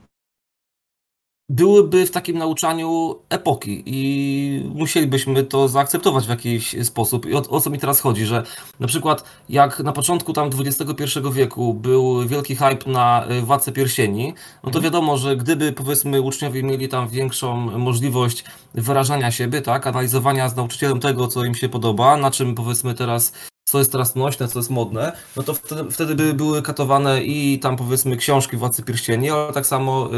[1.49, 7.27] byłyby w takim nauczaniu epoki i musielibyśmy to zaakceptować w jakiś sposób.
[7.27, 8.43] I o, o, co mi teraz chodzi, że
[8.81, 14.35] na przykład jak na początku tam XXI wieku był wielki hype na y, Władcę Piersieni,
[14.65, 14.85] no to mhm.
[14.85, 18.45] wiadomo, że gdyby powiedzmy uczniowie mieli tam większą możliwość
[18.75, 23.33] wyrażania siebie, tak, analizowania z nauczycielem tego, co im się podoba, na czym powiedzmy teraz
[23.69, 27.59] co jest teraz nośne, co jest modne, no to wtedy, wtedy by były katowane i
[27.59, 30.09] tam powiedzmy książki Władcy Pierścieni, ale tak samo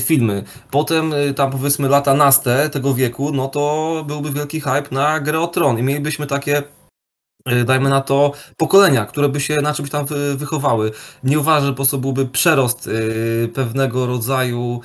[0.00, 0.42] filmy.
[0.70, 5.40] Potem y, tam powiedzmy lata naste tego wieku, no to byłby wielki hype na grę
[5.40, 6.62] o Tron i mielibyśmy takie y,
[7.64, 10.90] dajmy na to, pokolenia, które by się na czymś tam wychowały.
[11.24, 12.90] Nie uważam, że po prostu byłby przerost
[13.54, 14.80] pewnego rodzaju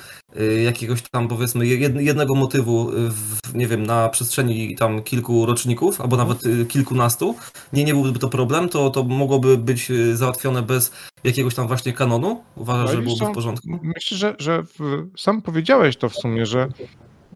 [0.64, 6.38] jakiegoś tam powiedzmy jednego motywu, w, nie wiem, na przestrzeni tam kilku roczników, albo nawet
[6.68, 7.34] kilkunastu.
[7.72, 10.92] Nie, nie byłby to problem, to, to mogłoby być załatwione bez
[11.24, 12.42] jakiegoś tam właśnie kanonu?
[12.56, 13.68] Uważasz, no że byłoby w porządku?
[13.82, 14.64] Myślę, że, że
[15.16, 16.68] sam powiedziałeś to w sumie, że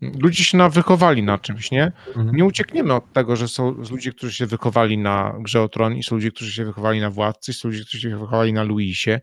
[0.01, 1.92] ludzie się na wychowali na czymś, nie?
[2.09, 2.36] Mhm.
[2.36, 6.03] Nie uciekniemy od tego, że są ludzie, którzy się wychowali na Grze o Tron i
[6.03, 9.20] są ludzie, którzy się wychowali na Władcy, są ludzie, którzy się wychowali na Luisie,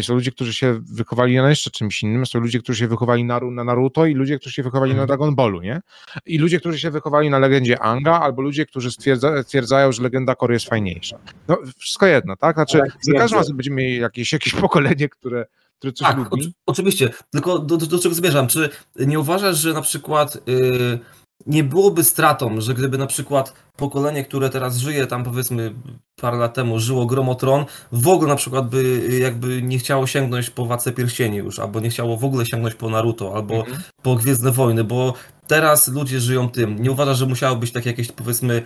[0.00, 3.40] są ludzie, którzy się wychowali na jeszcze czymś innym, są ludzie, którzy się wychowali na,
[3.40, 5.02] na Naruto i ludzie, którzy się wychowali mhm.
[5.02, 5.80] na Dragon Ballu, nie?
[6.26, 10.34] I ludzie, którzy się wychowali na legendzie Anga, albo ludzie, którzy stwierdza, stwierdzają, że legenda
[10.34, 11.18] Kory jest fajniejsza.
[11.48, 12.56] No, wszystko jedno, tak?
[12.56, 15.46] Znaczy, tak, za każdym razem będziemy mieli jakieś, jakieś pokolenie, które
[15.80, 16.54] który coś tak, lubi.
[16.66, 18.48] oczywiście, tylko do, do, do, czego zmierzam?
[18.48, 20.98] Czy nie uważasz, że na przykład yy,
[21.46, 25.74] nie byłoby stratą, że gdyby na przykład pokolenie, które teraz żyje, tam powiedzmy
[26.16, 28.78] parę lat temu żyło Gromotron, w ogóle na przykład by
[29.10, 32.74] y, jakby nie chciało sięgnąć po Władcę Pierścieni już, albo nie chciało w ogóle sięgnąć
[32.74, 33.82] po Naruto, albo mhm.
[34.02, 35.14] po Gwiezdne Wojny, bo
[35.46, 36.82] teraz ludzie żyją tym.
[36.82, 38.62] Nie uważasz, że musiało być takie jakieś powiedzmy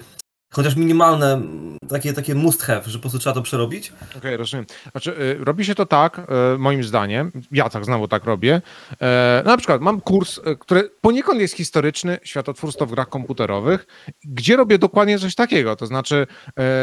[0.55, 1.43] chociaż minimalne,
[1.89, 3.93] takie, takie must have, że po prostu trzeba to przerobić?
[4.03, 4.67] Okej, okay, rozumiem.
[4.91, 6.19] Znaczy, y, robi się to tak,
[6.55, 8.63] y, moim zdaniem, ja tak znowu tak robię.
[8.93, 8.97] Y,
[9.45, 13.87] na przykład mam kurs, który poniekąd jest historyczny, światotwórstwo w grach komputerowych,
[14.25, 16.27] gdzie robię dokładnie coś takiego, to znaczy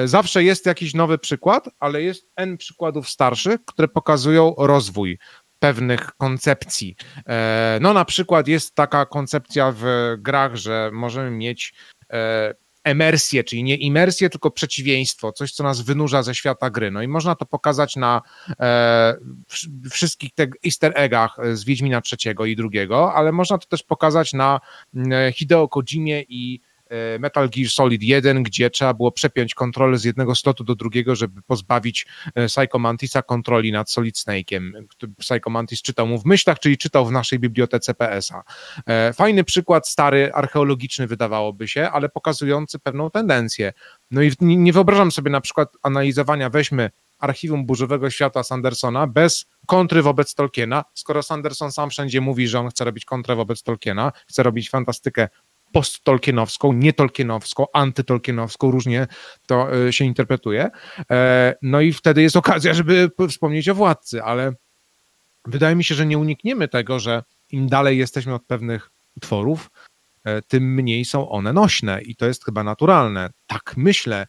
[0.06, 5.18] zawsze jest jakiś nowy przykład, ale jest N przykładów starszych, które pokazują rozwój
[5.60, 6.96] pewnych koncepcji.
[7.82, 9.84] No na przykład jest taka koncepcja w
[10.18, 11.74] grach, że możemy mieć
[12.84, 16.92] emersję, czyli nie imersję, tylko przeciwieństwo, coś, co nas wynurza ze świata gry.
[16.92, 18.22] No i można to pokazać na
[18.60, 19.18] e,
[19.92, 24.60] wszystkich tych easter eggach z Wiedźmina trzeciego i drugiego, ale można to też pokazać na
[25.12, 26.71] e, Hideo Kojimie i E,
[27.20, 31.42] Metal Gear Solid 1, gdzie trzeba było przepiąć kontrolę z jednego slotu do drugiego, żeby
[31.42, 34.72] pozbawić e, Psycho Mantisa kontroli nad Solid Snake'iem.
[35.20, 38.44] Psycho Mantis czytał mu w myślach, czyli czytał w naszej bibliotece PS-a.
[38.86, 43.74] E, fajny przykład, stary, archeologiczny wydawałoby się, ale pokazujący pewną tendencję.
[44.12, 46.90] No i nie wyobrażam sobie na przykład analizowania, weźmy
[47.22, 52.70] archiwum burzowego świata Sandersona bez kontry wobec Tolkiena, skoro Sanderson sam wszędzie mówi, że on
[52.70, 55.30] chce robić kontrę wobec Tolkiena, chce robić fantastykę
[55.74, 59.08] post-tolkienowską, nie-tolkienowską, antytolkienowską, różnie
[59.46, 60.70] to e, się interpretuje.
[61.12, 64.54] E, no i wtedy jest okazja, żeby wspomnieć o władcy, ale
[65.46, 69.72] wydaje mi się, że nie unikniemy tego, że im dalej jesteśmy od pewnych utworów,
[70.24, 73.30] e, tym mniej są one nośne i to jest chyba naturalne.
[73.48, 74.28] Tak myślę.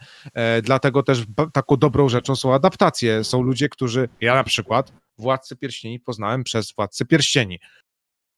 [0.62, 3.24] Dlatego też taką dobrą rzeczą są adaptacje.
[3.24, 7.58] Są ludzie, którzy, ja na przykład, Władcy Pierścieni poznałem przez Władcy Pierścieni.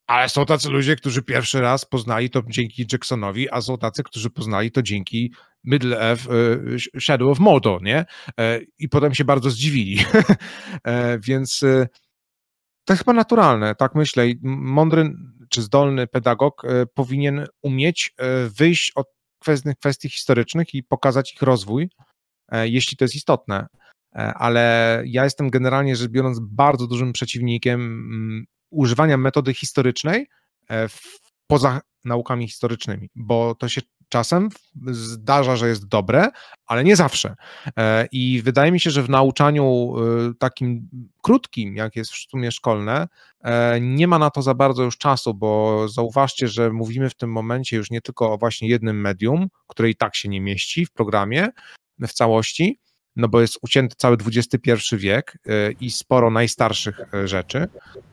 [0.06, 4.30] Ale są tacy ludzie, którzy pierwszy raz poznali to dzięki Jacksonowi, a są tacy, którzy
[4.30, 5.32] poznali to dzięki
[5.64, 6.26] Middle Earth,
[6.94, 8.04] e, Shadow of Mordor, nie?
[8.40, 9.98] E, I potem się bardzo zdziwili.
[10.84, 11.60] E, więc
[12.84, 14.26] to jest chyba naturalne, tak myślę.
[14.42, 15.12] Mądry
[15.48, 16.62] czy zdolny pedagog
[16.94, 18.14] powinien umieć
[18.58, 19.06] wyjść od
[19.80, 21.88] kwestii, historycznych i pokazać ich rozwój,
[22.52, 23.66] jeśli to jest istotne.
[24.14, 28.44] Ale ja jestem generalnie rzecz biorąc bardzo dużym przeciwnikiem mm,
[28.74, 30.28] używania metody historycznej
[30.70, 30.88] e,
[31.46, 34.48] poza naukami historycznymi, bo to się czasem
[34.86, 36.28] zdarza, że jest dobre,
[36.66, 37.34] ale nie zawsze.
[37.78, 40.88] E, I wydaje mi się, że w nauczaniu e, takim
[41.22, 43.08] krótkim, jak jest w sumie szkolne,
[43.80, 47.76] nie ma na to za bardzo już czasu, bo zauważcie, że mówimy w tym momencie
[47.76, 51.48] już nie tylko o właśnie jednym medium, które i tak się nie mieści w programie
[51.98, 52.80] w całości,
[53.16, 57.68] no bo jest ucięty cały XXI wiek y, i sporo najstarszych y, rzeczy,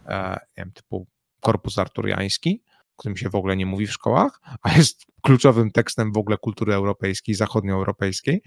[0.07, 1.07] e, wiem, typu
[1.39, 2.61] korpus arturiański,
[3.01, 6.73] którym się w ogóle nie mówi w szkołach, a jest kluczowym tekstem w ogóle kultury
[6.73, 8.41] europejskiej, zachodnioeuropejskiej,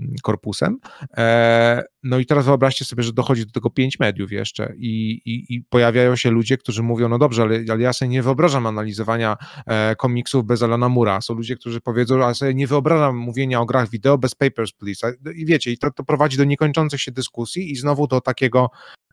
[0.00, 0.78] mm, korpusem.
[1.16, 5.54] E, no i teraz wyobraźcie sobie, że dochodzi do tego pięć mediów jeszcze i, i,
[5.54, 9.36] i pojawiają się ludzie, którzy mówią, no dobrze, ale, ale ja sobie nie wyobrażam analizowania
[9.66, 11.20] e, komiksów bez Alana Mura.
[11.20, 15.12] Są ludzie, którzy powiedzą, ale sobie nie wyobrażam mówienia o grach wideo bez Papers, Please.
[15.34, 18.70] I wiecie, i to, to prowadzi do niekończących się dyskusji i znowu do takiego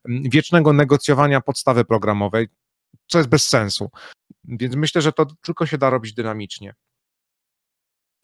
[0.10, 2.48] mm, wiecznego negocjowania podstawy programowej,
[3.14, 3.89] co jest bez sensu.
[4.43, 6.74] Więc myślę, że to tylko się da robić dynamicznie.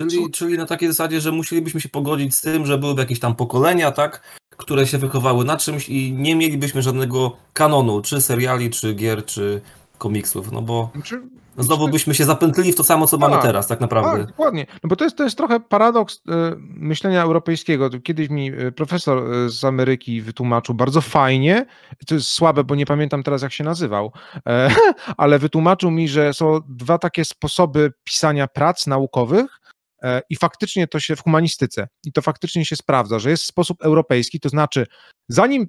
[0.02, 3.36] Czyli, czyli na takiej zasadzie, że musielibyśmy się pogodzić z tym, że byłyby jakieś tam
[3.36, 8.94] pokolenia, tak, które się wychowały na czymś i nie mielibyśmy żadnego kanonu, czy seriali, czy
[8.94, 9.62] gier, czy
[10.00, 11.22] komiksów, no bo znaczy,
[11.58, 14.18] znowu znaczy- byśmy się zapętlili w to samo, co mamy tak, teraz, tak naprawdę.
[14.18, 16.22] Tak, dokładnie, no bo to jest, to jest trochę paradoks y,
[16.60, 17.90] myślenia europejskiego.
[18.04, 21.66] Kiedyś mi y, profesor y, z Ameryki wytłumaczył bardzo fajnie,
[22.08, 24.12] to jest słabe, bo nie pamiętam teraz, jak się nazywał,
[24.48, 24.70] e,
[25.18, 29.59] ale wytłumaczył mi, że są dwa takie sposoby pisania prac naukowych, E,
[30.30, 34.40] I faktycznie to się w humanistyce, i to faktycznie się sprawdza, że jest sposób europejski,
[34.40, 34.86] to znaczy,
[35.30, 35.66] zanim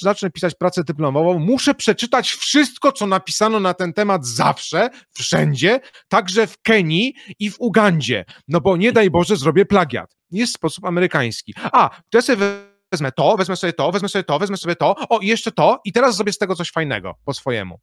[0.00, 6.46] zacznę pisać pracę dyplomową, muszę przeczytać wszystko, co napisano na ten temat zawsze, wszędzie, także
[6.46, 10.16] w Kenii i w Ugandzie, no bo nie daj Boże, zrobię plagiat.
[10.30, 11.54] Jest sposób amerykański.
[11.56, 12.46] A, to ja sobie
[12.92, 15.80] wezmę to, wezmę sobie to, wezmę sobie to, wezmę sobie to, o, i jeszcze to,
[15.84, 17.80] i teraz zrobię z tego coś fajnego po swojemu.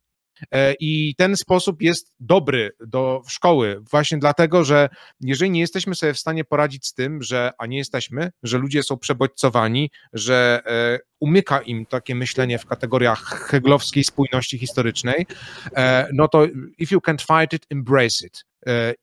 [0.51, 4.89] E, I ten sposób jest dobry do szkoły, właśnie dlatego, że
[5.21, 8.83] jeżeli nie jesteśmy sobie w stanie poradzić z tym, że, a nie jesteśmy, że ludzie
[8.83, 13.19] są przebodźcowani, że e, umyka im takie myślenie w kategoriach
[13.49, 15.25] heglowskiej spójności historycznej,
[15.75, 16.45] e, no to
[16.77, 18.45] if you can't fight it, embrace it.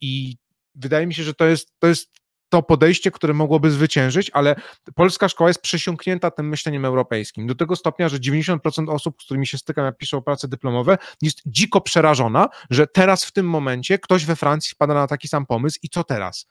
[0.01, 0.37] I
[0.75, 2.11] wydaje mi się, że to jest, to jest
[2.49, 4.57] to podejście, które mogłoby zwyciężyć, ale
[4.95, 7.47] polska szkoła jest przesiąknięta tym myśleniem europejskim.
[7.47, 11.43] Do tego stopnia, że 90% osób, z którymi się stykam, jak piszą prace dyplomowe, jest
[11.47, 15.79] dziko przerażona, że teraz w tym momencie ktoś we Francji wpada na taki sam pomysł
[15.83, 16.47] i co teraz?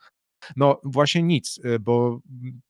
[0.56, 2.20] No właśnie nic, y, bo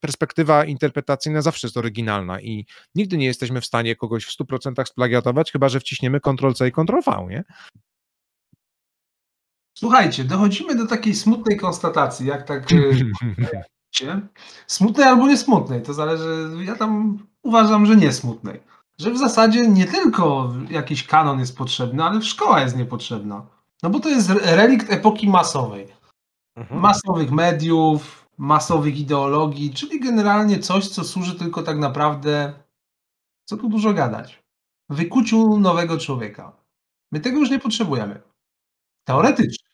[0.01, 5.53] perspektywa interpretacyjna zawsze jest oryginalna i nigdy nie jesteśmy w stanie kogoś w 100% splagiatować,
[5.53, 7.45] chyba że wciśniemy Ctrl-C i Ctrl-V, nie?
[9.79, 14.17] Słuchajcie, dochodzimy do takiej smutnej konstatacji, jak tak e,
[14.67, 18.61] smutnej albo niesmutnej, to zależy, ja tam uważam, że nie smutnej.
[18.99, 23.47] Że w zasadzie nie tylko jakiś kanon jest potrzebny, ale szkoła jest niepotrzebna.
[23.83, 25.89] No bo to jest relikt epoki masowej.
[26.57, 26.81] Mhm.
[26.81, 32.53] Masowych mediów, masowych ideologii, czyli generalnie coś, co służy tylko tak naprawdę,
[33.45, 34.43] co tu dużo gadać,
[34.89, 36.53] wykuciu nowego człowieka.
[37.13, 38.21] My tego już nie potrzebujemy.
[39.05, 39.68] Teoretycznie.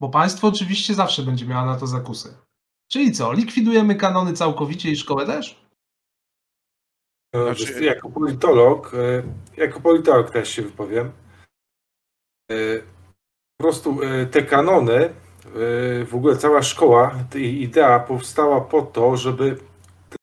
[0.00, 2.36] Bo państwo oczywiście zawsze będzie miało na to zakusy.
[2.88, 5.64] Czyli co, likwidujemy kanony całkowicie i szkołę też?
[7.34, 7.84] Znaczy...
[7.84, 9.22] Jako politolog, e,
[9.56, 11.12] jako politolog też się wypowiem.
[12.50, 12.54] E,
[13.58, 15.14] Po prostu e, te kanony,
[16.06, 19.58] w ogóle cała szkoła, idea powstała po to, żeby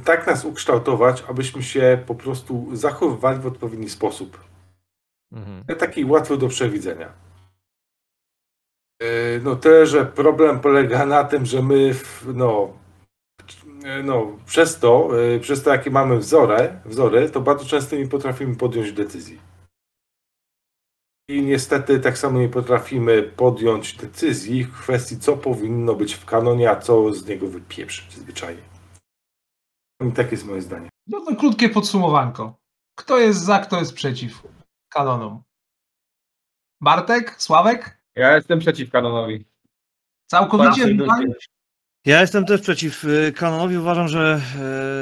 [0.04, 4.46] tak nas ukształtować, abyśmy się po prostu zachowywali w odpowiedni sposób.
[5.32, 5.78] Mhm.
[5.80, 7.27] Taki łatwy do przewidzenia.
[9.02, 11.92] E, No tyle, że problem polega na tym, że my
[12.34, 12.74] no,
[13.84, 18.08] e, no, przez to, e, przez to jakie mamy wzory, wzory, to bardzo często nie
[18.08, 19.40] potrafimy podjąć decyzji.
[21.30, 26.70] I niestety tak samo nie potrafimy podjąć decyzji w kwestii, co powinno być w kanonie,
[26.70, 28.62] a co z niego wypieprzyć zwyczajnie.
[30.10, 30.90] I tak jest moje zdanie.
[31.08, 32.58] No krótkie podsumowanko.
[33.00, 34.44] Kto jest za, kto jest przeciw
[34.90, 35.44] kanonom?
[36.82, 37.42] Bartek?
[37.42, 37.98] Sławek?
[38.18, 39.46] Ja jestem przeciw kanonowi.
[40.28, 40.98] Całkowicie.
[42.06, 43.78] Ja jestem też przeciw y, kanonowi.
[43.78, 44.42] Uważam, że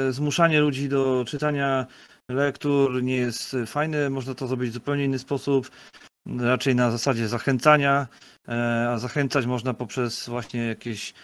[0.08, 1.86] e, zmuszanie ludzi do czytania
[2.30, 4.10] lektur nie jest fajne.
[4.10, 5.70] Można to zrobić w zupełnie inny sposób.
[6.38, 8.06] Raczej na zasadzie zachęcania,
[8.48, 11.14] e, a zachęcać można poprzez właśnie jakieś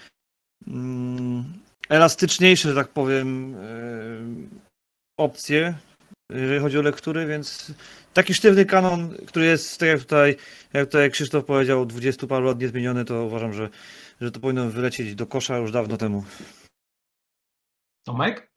[0.67, 1.45] mm,
[1.89, 3.59] elastyczniejsze, że tak powiem, e,
[5.17, 5.75] opcje,
[6.31, 7.73] jeżeli chodzi o lektury, więc
[8.15, 10.37] taki sztywny kanon, który jest, tak jak tutaj,
[10.73, 13.69] jak tutaj Krzysztof powiedział, od 20 paru lat niezmieniony, to uważam, że
[14.23, 16.25] że to powinno wylecieć do kosza już dawno temu.
[18.05, 18.52] Tomek?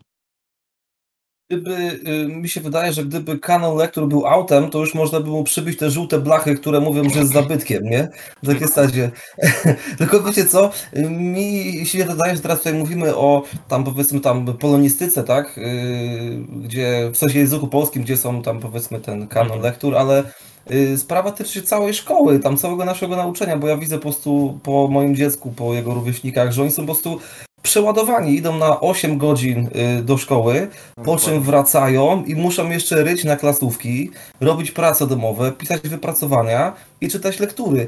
[1.50, 5.30] Gdyby, y, mi się wydaje, że gdyby kanon lektur był autem, to już można by
[5.30, 8.10] mu przybić te żółte blachy, które mówią, że jest zabytkiem, nie?
[8.44, 9.12] W takiej stadzie.
[9.98, 10.70] Tylko wiecie co,
[11.10, 15.58] mi się wydaje, że teraz tutaj mówimy o tam powiedzmy tam polonistyce, tak?
[15.58, 20.24] Y, Gdzie w sensie języku polskim, gdzie są tam powiedzmy ten kanon lektur, ale
[20.72, 24.88] y, sprawa tyczy całej szkoły, tam całego naszego nauczenia, bo ja widzę po prostu po
[24.88, 27.20] moim dziecku, po jego rówieśnikach, że oni są po prostu
[27.66, 30.68] przeładowani, idą na 8 godzin y, do szkoły,
[31.06, 34.12] po czym wracają i muszą jeszcze ryć na klasówki,
[34.42, 37.88] robić prace domowe, pisać wypracowania i czytać lektury.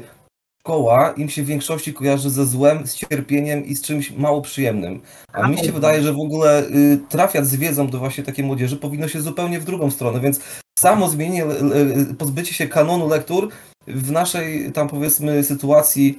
[0.62, 5.00] Szkoła im się w większości kojarzy ze złem, z cierpieniem i z czymś mało przyjemnym.
[5.32, 8.76] A mi się wydaje, że w ogóle y, trafiać z wiedzą do właśnie takiej młodzieży
[8.76, 10.40] powinno się zupełnie w drugą stronę, więc
[10.78, 13.48] samo zmienienie, l- pozbycie się kanonu lektur
[13.86, 16.18] w naszej tam powiedzmy sytuacji,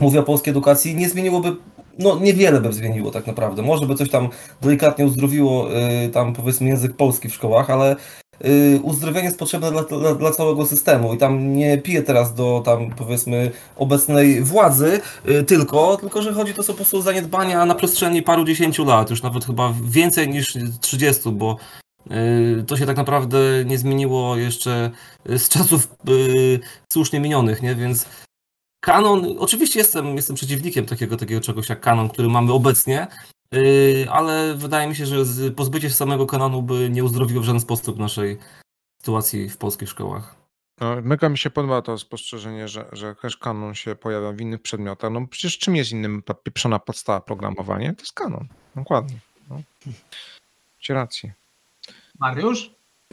[0.00, 1.56] mówię o polskiej edukacji, nie zmieniłoby
[1.98, 3.62] no niewiele by zmieniło tak naprawdę.
[3.62, 4.28] Może by coś tam
[4.62, 5.68] delikatnie uzdrowiło
[6.04, 7.96] y, tam powiedzmy język polski w szkołach, ale
[8.44, 12.62] y, uzdrowienie jest potrzebne dla, dla, dla całego systemu i tam nie piję teraz do
[12.64, 17.74] tam powiedzmy obecnej władzy y, tylko, tylko że chodzi to są po prostu zaniedbania na
[17.74, 21.56] przestrzeni paru dziesięciu lat, już nawet chyba więcej niż 30, bo
[22.66, 24.90] to się tak naprawdę nie zmieniło jeszcze
[25.26, 25.88] z czasów
[26.92, 27.74] słusznie minionych, nie?
[27.74, 28.06] Więc
[28.82, 33.06] Kanon, oczywiście jestem, jestem przeciwnikiem takiego, takiego czegoś jak kanon, który mamy obecnie,
[33.52, 37.60] yy, ale wydaje mi się, że pozbycie się samego kanonu by nie uzdrowiło w żaden
[37.60, 38.38] sposób naszej
[39.00, 40.36] sytuacji w polskich szkołach.
[40.80, 44.62] No, mega mi się podoba to spostrzeżenie, że, że też kanon się pojawia w innych
[44.62, 45.10] przedmiotach.
[45.12, 47.94] No przecież czym jest innym ta pieprzona podstawa programowania?
[47.94, 48.48] To jest kanon.
[48.76, 49.18] Dokładnie.
[49.50, 49.62] No.
[50.76, 51.32] Macie rację.
[52.18, 52.70] Mariusz?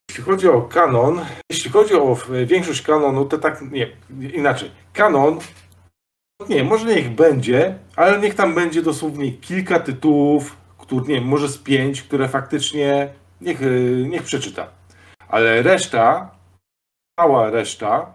[0.10, 3.88] Jeśli chodzi o kanon, jeśli chodzi o e, większość kanonu, to tak nie,
[4.34, 4.72] inaczej.
[4.94, 5.40] Kanon,
[6.50, 11.58] nie, może niech będzie, ale niech tam będzie dosłownie kilka tytułów, które, nie może z
[11.58, 13.70] pięć, które faktycznie niech, e,
[14.10, 14.68] niech przeczyta.
[15.28, 16.32] Ale reszta,
[17.20, 18.14] cała reszta,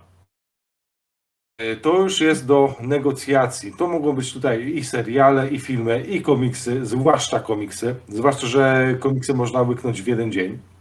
[1.59, 3.73] e, to już jest do negocjacji.
[3.79, 7.95] To mogą być tutaj i seriale, i filmy, i komiksy, zwłaszcza komiksy.
[8.09, 10.74] Zwłaszcza, że komiksy można łyknąć w jeden dzień.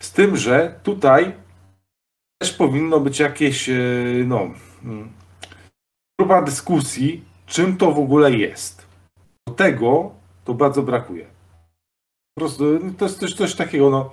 [0.00, 1.32] Z tym, że tutaj
[2.38, 3.74] też powinno być jakieś, e,
[4.24, 4.50] no,
[4.84, 5.12] mm,
[6.18, 8.86] próba dyskusji, czym to w ogóle jest.
[9.48, 10.12] Do tego
[10.44, 11.26] to bardzo brakuje.
[12.34, 14.10] Po prostu no, to jest coś takiego, no,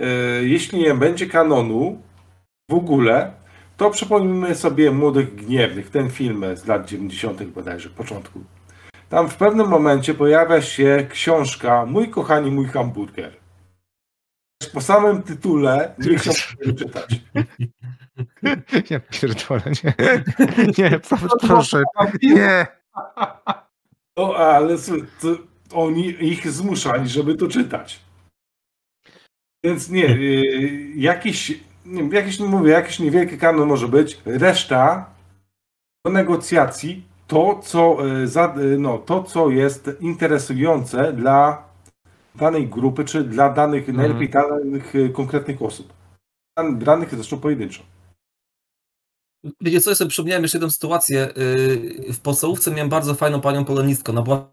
[0.00, 0.06] e,
[0.44, 2.02] jeśli nie będzie kanonu
[2.70, 3.32] w ogóle,
[3.76, 7.44] to przypomnijmy sobie Młodych Gniewnych, ten film z lat 90.
[7.44, 8.40] bodajże, początku.
[9.08, 13.41] Tam w pewnym momencie pojawia się książka Mój kochani, mój hamburger.
[14.66, 17.20] Po samym tytule nie chciałbym czytać.
[18.90, 19.94] Ja pierdolę, nie.
[20.78, 21.00] Nie,
[21.40, 21.82] proszę.
[22.22, 22.66] Nie.
[24.16, 24.76] No, ale
[25.20, 25.28] to
[25.74, 28.00] oni ich zmuszali, żeby to czytać.
[29.64, 34.20] Więc nie, y, jakiś, nie, jakiś, mówię, jakiś niewielki kanon może być.
[34.24, 35.10] Reszta
[36.06, 41.71] do negocjacji to, co, y, za, y, no, to, co jest interesujące dla
[42.34, 43.96] danej grupy, czy dla danych, Mhm.
[43.96, 45.92] najlepiej danych y, konkretnych osób.
[46.58, 47.82] Dan- Danych zresztą pojedynczo.
[49.60, 51.28] Wiecie co, ja sobie przypomniałem jeszcze jedną sytuację.
[51.36, 54.12] Yy, W podstawówce miałem bardzo fajną panią polonistkę.
[54.12, 54.52] Ona była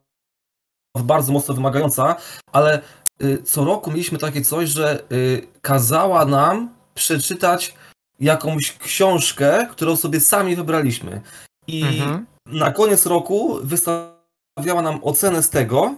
[0.98, 2.16] bardzo mocno wymagająca,
[2.52, 2.82] ale
[3.24, 7.74] y, co roku mieliśmy takie coś, że y, kazała nam przeczytać
[8.20, 11.22] jakąś książkę, którą sobie sami wybraliśmy.
[11.68, 12.26] I Mhm.
[12.46, 15.96] na koniec roku wystawiała nam ocenę z tego,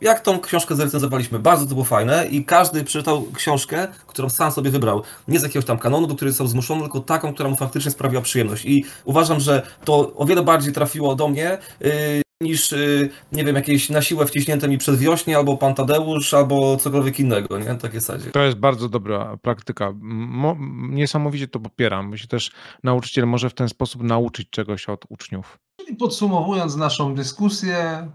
[0.00, 1.38] jak tą książkę zrecenzowaliśmy.
[1.38, 5.02] Bardzo to było fajne i każdy przeczytał książkę, którą sam sobie wybrał.
[5.28, 8.22] Nie z jakiegoś tam kanonu, do której został zmuszony, tylko taką, która mu faktycznie sprawiła
[8.22, 8.64] przyjemność.
[8.64, 11.90] I uważam, że to o wiele bardziej trafiło do mnie yy,
[12.42, 16.76] niż, yy, nie wiem, jakieś na siłę wciśnięte mi przed wiośnie, albo pan Tadeusz, albo
[16.76, 17.74] cokolwiek innego, nie?
[17.74, 18.30] Takie sadzie.
[18.30, 19.92] To jest bardzo dobra praktyka.
[20.00, 20.56] Mo,
[20.90, 22.08] niesamowicie to popieram.
[22.08, 22.50] Myślę też,
[22.84, 25.58] nauczyciel może w ten sposób nauczyć czegoś od uczniów.
[25.80, 28.08] Czyli podsumowując naszą dyskusję,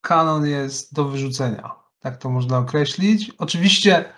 [0.00, 1.74] kanon jest do wyrzucenia.
[2.00, 3.32] Tak to można określić.
[3.38, 4.12] Oczywiście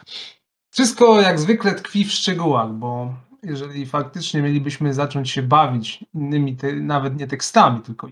[0.71, 6.73] wszystko jak zwykle tkwi w szczegółach, bo jeżeli faktycznie mielibyśmy zacząć się bawić innymi, te,
[6.73, 8.09] nawet nie tekstami, tylko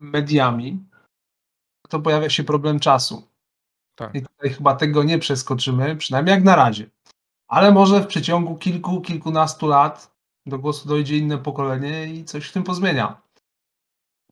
[0.00, 0.84] mediami,
[1.88, 3.28] to pojawia się problem czasu.
[3.94, 4.14] Tak.
[4.14, 6.90] I tutaj chyba tego nie przeskoczymy, przynajmniej jak na razie.
[7.48, 10.12] Ale może w przeciągu kilku, kilkunastu lat
[10.46, 13.21] do głosu dojdzie inne pokolenie i coś w tym pozmienia.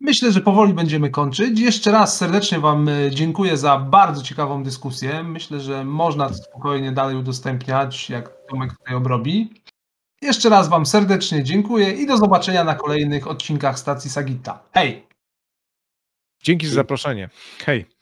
[0.01, 1.61] Myślę, że powoli będziemy kończyć.
[1.61, 5.23] Jeszcze raz serdecznie Wam e, dziękuję za bardzo ciekawą dyskusję.
[5.23, 9.55] Myślę, że można spokojnie dalej udostępniać, jak Tomek tutaj obrobi.
[10.23, 14.63] Jeszcze raz Wam serdecznie dziękuję i do zobaczenia na kolejnych odcinkach stacji Sagita.
[14.73, 15.07] Hej!
[16.43, 17.31] Dzięki za zaproszenie.
[17.59, 18.00] Hej.